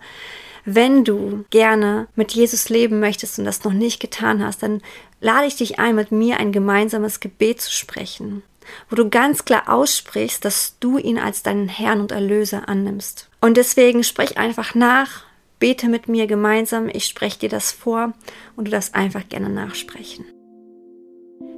wenn 0.66 1.04
du 1.04 1.46
gerne 1.48 2.06
mit 2.16 2.32
Jesus 2.32 2.68
leben 2.68 3.00
möchtest 3.00 3.38
und 3.38 3.46
das 3.46 3.64
noch 3.64 3.72
nicht 3.72 3.98
getan 3.98 4.44
hast, 4.44 4.62
dann 4.62 4.82
lade 5.22 5.46
ich 5.46 5.56
dich 5.56 5.78
ein, 5.78 5.94
mit 5.94 6.12
mir 6.12 6.38
ein 6.38 6.52
gemeinsames 6.52 7.20
Gebet 7.20 7.62
zu 7.62 7.72
sprechen, 7.72 8.42
wo 8.90 8.96
du 8.96 9.08
ganz 9.08 9.46
klar 9.46 9.70
aussprichst, 9.70 10.44
dass 10.44 10.75
du 10.80 10.98
ihn 10.98 11.18
als 11.18 11.42
deinen 11.42 11.70
Herrn 11.70 12.02
und 12.02 12.12
Erlöser 12.12 12.68
annimmst. 12.68 13.30
Und 13.40 13.56
deswegen 13.56 14.04
sprich 14.04 14.37
einfach 14.37 14.75
nach, 14.75 15.27
Bete 15.59 15.88
mit 15.88 16.09
mir 16.09 16.27
gemeinsam, 16.27 16.88
ich 16.88 17.07
spreche 17.07 17.41
dir 17.41 17.49
das 17.49 17.73
vor 17.73 18.12
und 18.57 18.67
du 18.67 18.71
darfst 18.71 18.95
einfach 18.95 19.29
gerne 19.29 19.49
nachsprechen. 19.49 20.25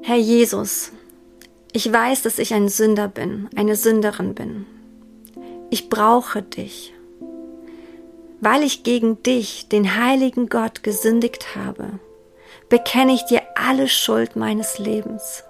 Herr 0.02 0.16
Jesus, 0.16 0.92
ich 1.72 1.92
weiß, 1.92 2.22
dass 2.22 2.38
ich 2.38 2.54
ein 2.54 2.68
Sünder 2.68 3.08
bin, 3.08 3.48
eine 3.54 3.76
Sünderin 3.76 4.34
bin. 4.34 4.66
Ich 5.70 5.88
brauche 5.88 6.42
dich. 6.42 6.94
Weil 8.40 8.62
ich 8.62 8.82
gegen 8.82 9.22
dich, 9.22 9.68
den 9.68 9.96
heiligen 9.96 10.48
Gott, 10.48 10.82
gesündigt 10.82 11.54
habe, 11.54 12.00
bekenne 12.70 13.12
ich 13.12 13.24
dir 13.26 13.42
alle 13.54 13.86
Schuld 13.86 14.34
meines 14.34 14.78
Lebens. 14.78 15.44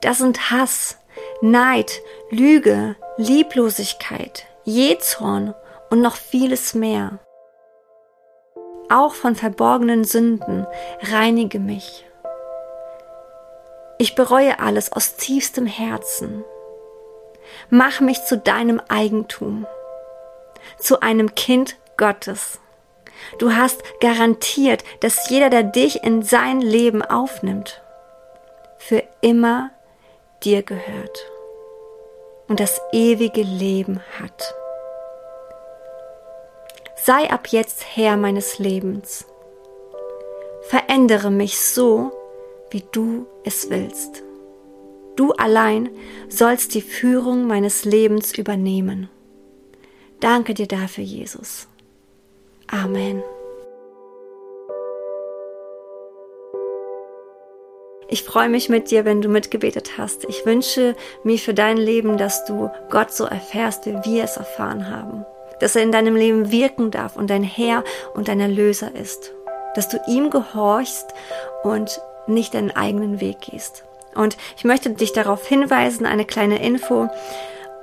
Das 0.00 0.18
sind 0.18 0.50
Hass, 0.50 0.96
Neid, 1.42 2.00
Lüge, 2.30 2.96
Lieblosigkeit, 3.18 4.46
Jezorn 4.64 5.54
und 5.90 6.00
noch 6.00 6.16
vieles 6.16 6.74
mehr. 6.74 7.18
auch 8.90 9.14
von 9.14 9.34
verborgenen 9.36 10.04
Sünden, 10.04 10.66
reinige 11.02 11.58
mich. 11.58 12.06
Ich 13.98 14.14
bereue 14.14 14.60
alles 14.60 14.92
aus 14.92 15.16
tiefstem 15.16 15.66
Herzen. 15.66 16.44
Mach 17.68 18.00
mich 18.00 18.24
zu 18.24 18.38
deinem 18.38 18.80
Eigentum, 18.88 19.66
zu 20.78 21.00
einem 21.00 21.34
Kind 21.34 21.76
Gottes. 21.96 22.60
Du 23.38 23.54
hast 23.54 23.82
garantiert, 24.00 24.84
dass 25.00 25.28
jeder, 25.28 25.50
der 25.50 25.64
dich 25.64 26.04
in 26.04 26.22
sein 26.22 26.60
Leben 26.60 27.02
aufnimmt, 27.02 27.82
für 28.78 29.02
immer 29.20 29.70
dir 30.44 30.62
gehört 30.62 31.26
und 32.46 32.60
das 32.60 32.80
ewige 32.92 33.42
Leben 33.42 34.00
hat. 34.20 34.54
Sei 37.08 37.30
ab 37.30 37.46
jetzt 37.46 37.96
Herr 37.96 38.18
meines 38.18 38.58
Lebens. 38.58 39.24
Verändere 40.68 41.30
mich 41.30 41.58
so, 41.58 42.12
wie 42.70 42.84
du 42.92 43.26
es 43.44 43.70
willst. 43.70 44.22
Du 45.16 45.32
allein 45.32 45.88
sollst 46.28 46.74
die 46.74 46.82
Führung 46.82 47.46
meines 47.46 47.86
Lebens 47.86 48.36
übernehmen. 48.36 49.08
Danke 50.20 50.52
dir 50.52 50.66
dafür, 50.66 51.02
Jesus. 51.02 51.66
Amen. 52.66 53.22
Ich 58.10 58.22
freue 58.22 58.50
mich 58.50 58.68
mit 58.68 58.90
dir, 58.90 59.06
wenn 59.06 59.22
du 59.22 59.30
mitgebetet 59.30 59.96
hast. 59.96 60.26
Ich 60.26 60.44
wünsche 60.44 60.94
mir 61.24 61.38
für 61.38 61.54
dein 61.54 61.78
Leben, 61.78 62.18
dass 62.18 62.44
du 62.44 62.68
Gott 62.90 63.14
so 63.14 63.24
erfährst, 63.24 63.86
wie 63.86 63.96
wir 64.04 64.24
es 64.24 64.36
erfahren 64.36 64.90
haben. 64.90 65.24
Dass 65.60 65.76
er 65.76 65.82
in 65.82 65.92
deinem 65.92 66.16
Leben 66.16 66.50
wirken 66.50 66.90
darf 66.90 67.16
und 67.16 67.30
dein 67.30 67.42
Herr 67.42 67.84
und 68.14 68.28
dein 68.28 68.40
Erlöser 68.40 68.94
ist. 68.94 69.32
Dass 69.74 69.88
du 69.88 70.00
ihm 70.06 70.30
gehorchst 70.30 71.06
und 71.62 72.00
nicht 72.26 72.54
deinen 72.54 72.70
eigenen 72.70 73.20
Weg 73.20 73.40
gehst. 73.40 73.84
Und 74.14 74.36
ich 74.56 74.64
möchte 74.64 74.90
dich 74.90 75.12
darauf 75.12 75.46
hinweisen, 75.46 76.06
eine 76.06 76.24
kleine 76.24 76.62
Info. 76.62 77.08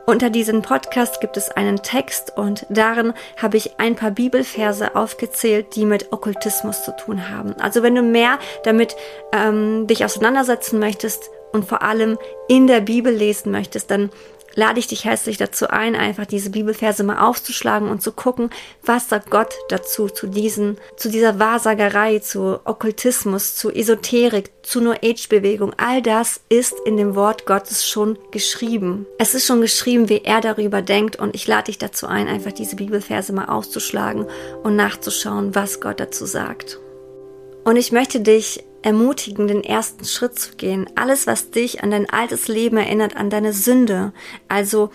Unter 0.08 0.30
diesem 0.30 0.62
Podcast 0.62 1.20
gibt 1.20 1.36
es 1.36 1.50
einen 1.50 1.82
Text 1.82 2.38
und 2.38 2.68
darin 2.70 3.14
habe 3.42 3.58
ich 3.58 3.80
ein 3.80 3.96
paar 3.96 4.12
Bibelverse 4.12 4.96
aufgezählt, 4.96 5.76
die 5.76 5.86
mit 5.86 6.14
Okkultismus 6.14 6.84
zu 6.84 6.96
tun 6.96 7.30
haben. 7.32 7.56
Also 7.60 7.82
wenn 7.82 7.96
du 7.96 8.04
mehr 8.04 8.38
damit 8.64 8.96
ähm, 9.32 9.88
dich 9.88 10.06
auseinandersetzen 10.06 10.78
möchtest 10.78 11.32
und 11.54 11.66
vor 11.66 11.82
allem 11.82 12.20
in 12.48 12.68
der 12.68 12.82
Bibel 12.82 13.12
lesen 13.12 13.52
möchtest, 13.52 13.90
dann 13.90 14.12
lade 14.56 14.80
ich 14.80 14.88
dich 14.88 15.06
herzlich 15.06 15.38
dazu 15.38 15.68
ein, 15.68 15.96
einfach 15.96 16.26
diese 16.26 16.50
Bibelverse 16.50 17.04
mal 17.04 17.20
aufzuschlagen 17.20 17.90
und 17.90 18.02
zu 18.02 18.12
gucken, 18.12 18.50
was 18.84 19.10
sagt 19.10 19.30
Gott 19.30 19.54
dazu, 19.70 20.08
zu 20.08 20.28
diesen, 20.28 20.78
zu 20.98 21.10
dieser 21.10 21.40
Wahrsagerei, 21.40 22.20
zu 22.20 22.60
Okkultismus, 22.64 23.56
zu 23.56 23.70
Esoterik, 23.70 24.52
zu 24.64 24.82
New 24.82 24.94
Age 24.94 25.30
Bewegung. 25.30 25.74
All 25.78 26.02
das 26.02 26.40
ist 26.50 26.76
in 26.86 26.98
dem 26.98 27.16
Wort 27.16 27.46
Gottes 27.46 27.88
schon 27.88 28.18
geschrieben. 28.32 29.06
Es 29.20 29.36
ist 29.36 29.46
schon 29.46 29.62
geschrieben, 29.62 30.10
wie 30.10 30.22
er 30.24 30.42
darüber 30.42 30.82
denkt 30.82 31.18
und 31.18 31.36
ich 31.36 31.48
lade 31.48 31.66
dich 31.66 31.78
dazu 31.78 32.08
ein, 32.08 32.28
einfach 32.28 32.54
diese 32.54 32.76
Bibelverse 32.76 33.34
mal 33.34 33.46
aufzuschlagen 33.46 34.26
und 34.64 34.76
nachzuschauen, 34.76 35.54
was 35.54 35.82
Gott 35.82 36.00
dazu 36.00 36.26
sagt. 36.26 36.80
Und 37.64 37.78
ich 37.78 37.92
möchte 37.92 38.22
dich 38.22 38.64
ermutigen, 38.86 39.48
den 39.48 39.64
ersten 39.64 40.06
Schritt 40.06 40.38
zu 40.38 40.56
gehen. 40.56 40.88
Alles, 40.96 41.26
was 41.26 41.50
dich 41.50 41.84
an 41.84 41.90
dein 41.90 42.10
altes 42.10 42.48
Leben 42.48 42.78
erinnert, 42.78 43.16
an 43.16 43.32
deine 43.32 43.52
Sünde, 43.52 44.14
also 44.48 44.92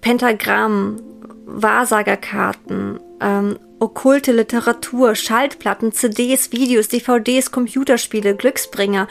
Pentagramm, 0.00 1.00
Wahrsagerkarten, 1.46 2.98
ähm, 3.20 3.58
okkulte 3.78 4.32
Literatur, 4.32 5.14
Schaltplatten, 5.14 5.92
CDs, 5.92 6.50
Videos, 6.50 6.88
DVDs, 6.88 7.52
Computerspiele, 7.52 8.34
Glücksbringer 8.34 9.06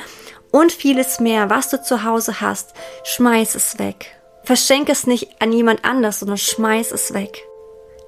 und 0.52 0.74
vieles 0.74 1.22
mehr, 1.22 1.50
was 1.50 1.70
du 1.70 1.82
zu 1.82 2.04
Hause 2.04 2.42
hast, 2.42 2.74
schmeiß 3.06 3.56
es 3.56 3.80
weg. 3.80 4.18
Verschenk 4.44 4.90
es 4.90 5.08
nicht 5.08 5.42
an 5.42 5.54
jemand 5.54 5.86
anders, 5.86 6.20
sondern 6.20 6.38
schmeiß 6.38 6.92
es 6.92 7.14
weg. 7.14 7.44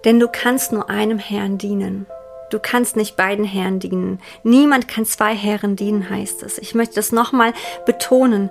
Denn 0.03 0.19
du 0.19 0.27
kannst 0.27 0.73
nur 0.73 0.89
einem 0.89 1.19
Herrn 1.19 1.57
dienen. 1.57 2.05
Du 2.51 2.59
kannst 2.59 2.97
nicht 2.97 3.15
beiden 3.15 3.45
Herren 3.45 3.79
dienen. 3.79 4.19
Niemand 4.43 4.87
kann 4.87 5.05
zwei 5.05 5.33
Herren 5.33 5.75
dienen, 5.75 6.09
heißt 6.09 6.43
es. 6.43 6.57
Ich 6.57 6.75
möchte 6.75 6.95
das 6.95 7.11
nochmal 7.11 7.53
betonen. 7.85 8.49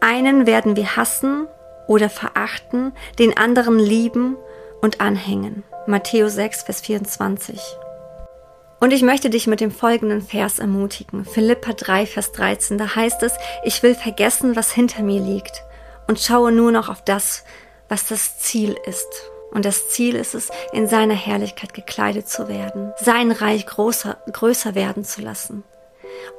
Einen 0.00 0.46
werden 0.46 0.74
wir 0.76 0.96
hassen 0.96 1.46
oder 1.86 2.10
verachten, 2.10 2.92
den 3.20 3.36
anderen 3.36 3.78
lieben 3.78 4.36
und 4.80 5.00
anhängen. 5.00 5.62
Matthäus 5.86 6.34
6, 6.34 6.64
Vers 6.64 6.80
24. 6.80 7.60
Und 8.80 8.92
ich 8.92 9.02
möchte 9.02 9.30
dich 9.30 9.46
mit 9.46 9.60
dem 9.60 9.70
folgenden 9.70 10.20
Vers 10.20 10.58
ermutigen. 10.58 11.24
Philippa 11.24 11.72
3, 11.72 12.06
Vers 12.06 12.32
13. 12.32 12.78
Da 12.78 12.96
heißt 12.96 13.22
es, 13.22 13.34
ich 13.62 13.84
will 13.84 13.94
vergessen, 13.94 14.56
was 14.56 14.72
hinter 14.72 15.04
mir 15.04 15.20
liegt 15.20 15.62
und 16.08 16.18
schaue 16.18 16.50
nur 16.50 16.72
noch 16.72 16.88
auf 16.88 17.04
das, 17.04 17.44
was 17.88 18.08
das 18.08 18.40
Ziel 18.40 18.74
ist. 18.86 19.31
Und 19.52 19.64
das 19.66 19.90
Ziel 19.90 20.14
ist 20.14 20.34
es, 20.34 20.50
in 20.72 20.88
seiner 20.88 21.14
Herrlichkeit 21.14 21.74
gekleidet 21.74 22.28
zu 22.28 22.48
werden, 22.48 22.92
sein 22.98 23.30
Reich 23.30 23.66
großer, 23.66 24.16
größer 24.32 24.74
werden 24.74 25.04
zu 25.04 25.20
lassen, 25.20 25.62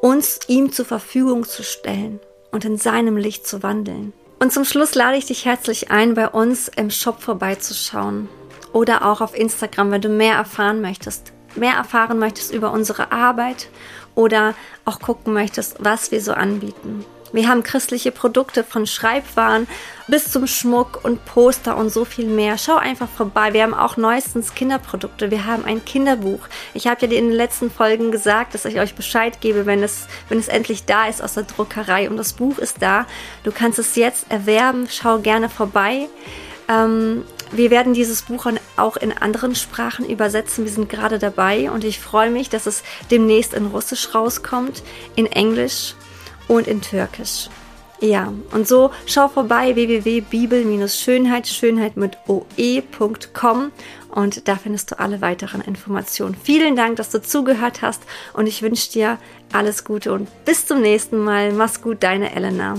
uns 0.01 0.39
ihm 0.47 0.71
zur 0.71 0.85
Verfügung 0.85 1.45
zu 1.45 1.63
stellen 1.63 2.19
und 2.51 2.65
in 2.65 2.77
seinem 2.77 3.15
Licht 3.15 3.47
zu 3.47 3.61
wandeln. 3.61 4.13
Und 4.39 4.51
zum 4.51 4.65
Schluss 4.65 4.95
lade 4.95 5.17
ich 5.17 5.27
dich 5.27 5.45
herzlich 5.45 5.91
ein, 5.91 6.15
bei 6.15 6.27
uns 6.27 6.67
im 6.67 6.89
Shop 6.89 7.21
vorbeizuschauen 7.21 8.29
oder 8.73 9.05
auch 9.05 9.21
auf 9.21 9.37
Instagram, 9.37 9.91
wenn 9.91 10.01
du 10.01 10.09
mehr 10.09 10.35
erfahren 10.35 10.81
möchtest, 10.81 11.31
mehr 11.55 11.75
erfahren 11.75 12.17
möchtest 12.17 12.51
über 12.51 12.71
unsere 12.71 13.11
Arbeit 13.11 13.69
oder 14.15 14.55
auch 14.85 14.99
gucken 14.99 15.33
möchtest, 15.33 15.77
was 15.79 16.11
wir 16.11 16.19
so 16.19 16.33
anbieten. 16.33 17.05
Wir 17.33 17.49
haben 17.49 17.63
christliche 17.63 18.11
Produkte 18.11 18.63
von 18.63 18.85
Schreibwaren 18.85 19.67
bis 20.07 20.31
zum 20.31 20.45
Schmuck 20.45 21.03
und 21.03 21.25
Poster 21.25 21.75
und 21.75 21.89
so 21.89 22.05
viel 22.05 22.27
mehr. 22.27 22.59
Schau 22.59 22.75
einfach 22.75 23.09
vorbei. 23.09 23.53
Wir 23.53 23.63
haben 23.63 23.73
auch 23.73 23.97
neuestens 23.97 24.53
Kinderprodukte. 24.53 25.31
Wir 25.31 25.45
haben 25.45 25.65
ein 25.65 25.83
Kinderbuch. 25.83 26.41
Ich 26.75 26.85
habe 26.85 27.07
ja 27.07 27.11
in 27.11 27.29
den 27.29 27.35
letzten 27.35 27.71
Folgen 27.71 28.11
gesagt, 28.11 28.53
dass 28.53 28.65
ich 28.65 28.79
euch 28.79 28.93
Bescheid 28.93 29.41
gebe, 29.41 29.65
wenn 29.65 29.81
es, 29.81 30.07
wenn 30.29 30.37
es 30.37 30.47
endlich 30.47 30.85
da 30.85 31.07
ist 31.07 31.23
aus 31.23 31.33
der 31.33 31.43
Druckerei. 31.43 32.07
Und 32.07 32.17
das 32.17 32.33
Buch 32.33 32.59
ist 32.59 32.83
da. 32.83 33.07
Du 33.43 33.51
kannst 33.51 33.79
es 33.79 33.95
jetzt 33.95 34.29
erwerben. 34.29 34.87
Schau 34.87 35.17
gerne 35.17 35.49
vorbei. 35.49 36.07
Ähm, 36.69 37.23
wir 37.51 37.71
werden 37.71 37.95
dieses 37.95 38.21
Buch 38.21 38.45
auch 38.77 38.97
in 38.97 39.11
anderen 39.11 39.55
Sprachen 39.55 40.07
übersetzen. 40.07 40.65
Wir 40.65 40.71
sind 40.71 40.89
gerade 40.89 41.17
dabei 41.17 41.71
und 41.71 41.83
ich 41.83 41.99
freue 41.99 42.29
mich, 42.29 42.49
dass 42.49 42.67
es 42.67 42.83
demnächst 43.09 43.53
in 43.53 43.67
Russisch 43.67 44.13
rauskommt, 44.13 44.83
in 45.15 45.25
Englisch 45.25 45.95
und 46.47 46.67
in 46.67 46.81
Türkisch. 46.81 47.49
Ja, 48.03 48.33
und 48.51 48.67
so 48.67 48.91
schau 49.05 49.29
vorbei 49.29 49.75
www.bibel-schönheit, 49.75 51.47
Schönheit 51.47 51.95
mit 51.95 52.17
oe.com 52.27 53.71
und 54.09 54.47
da 54.49 54.57
findest 54.57 54.91
du 54.91 54.99
alle 54.99 55.21
weiteren 55.21 55.61
Informationen. 55.61 56.35
Vielen 56.35 56.75
Dank, 56.75 56.97
dass 56.97 57.11
du 57.11 57.21
zugehört 57.21 57.81
hast 57.81 58.01
und 58.33 58.47
ich 58.47 58.61
wünsche 58.61 58.91
dir 58.91 59.19
alles 59.53 59.85
Gute 59.85 60.11
und 60.11 60.27
bis 60.43 60.65
zum 60.65 60.81
nächsten 60.81 61.17
Mal. 61.17 61.53
Mach's 61.53 61.81
gut, 61.81 62.03
deine 62.03 62.35
Elena. 62.35 62.75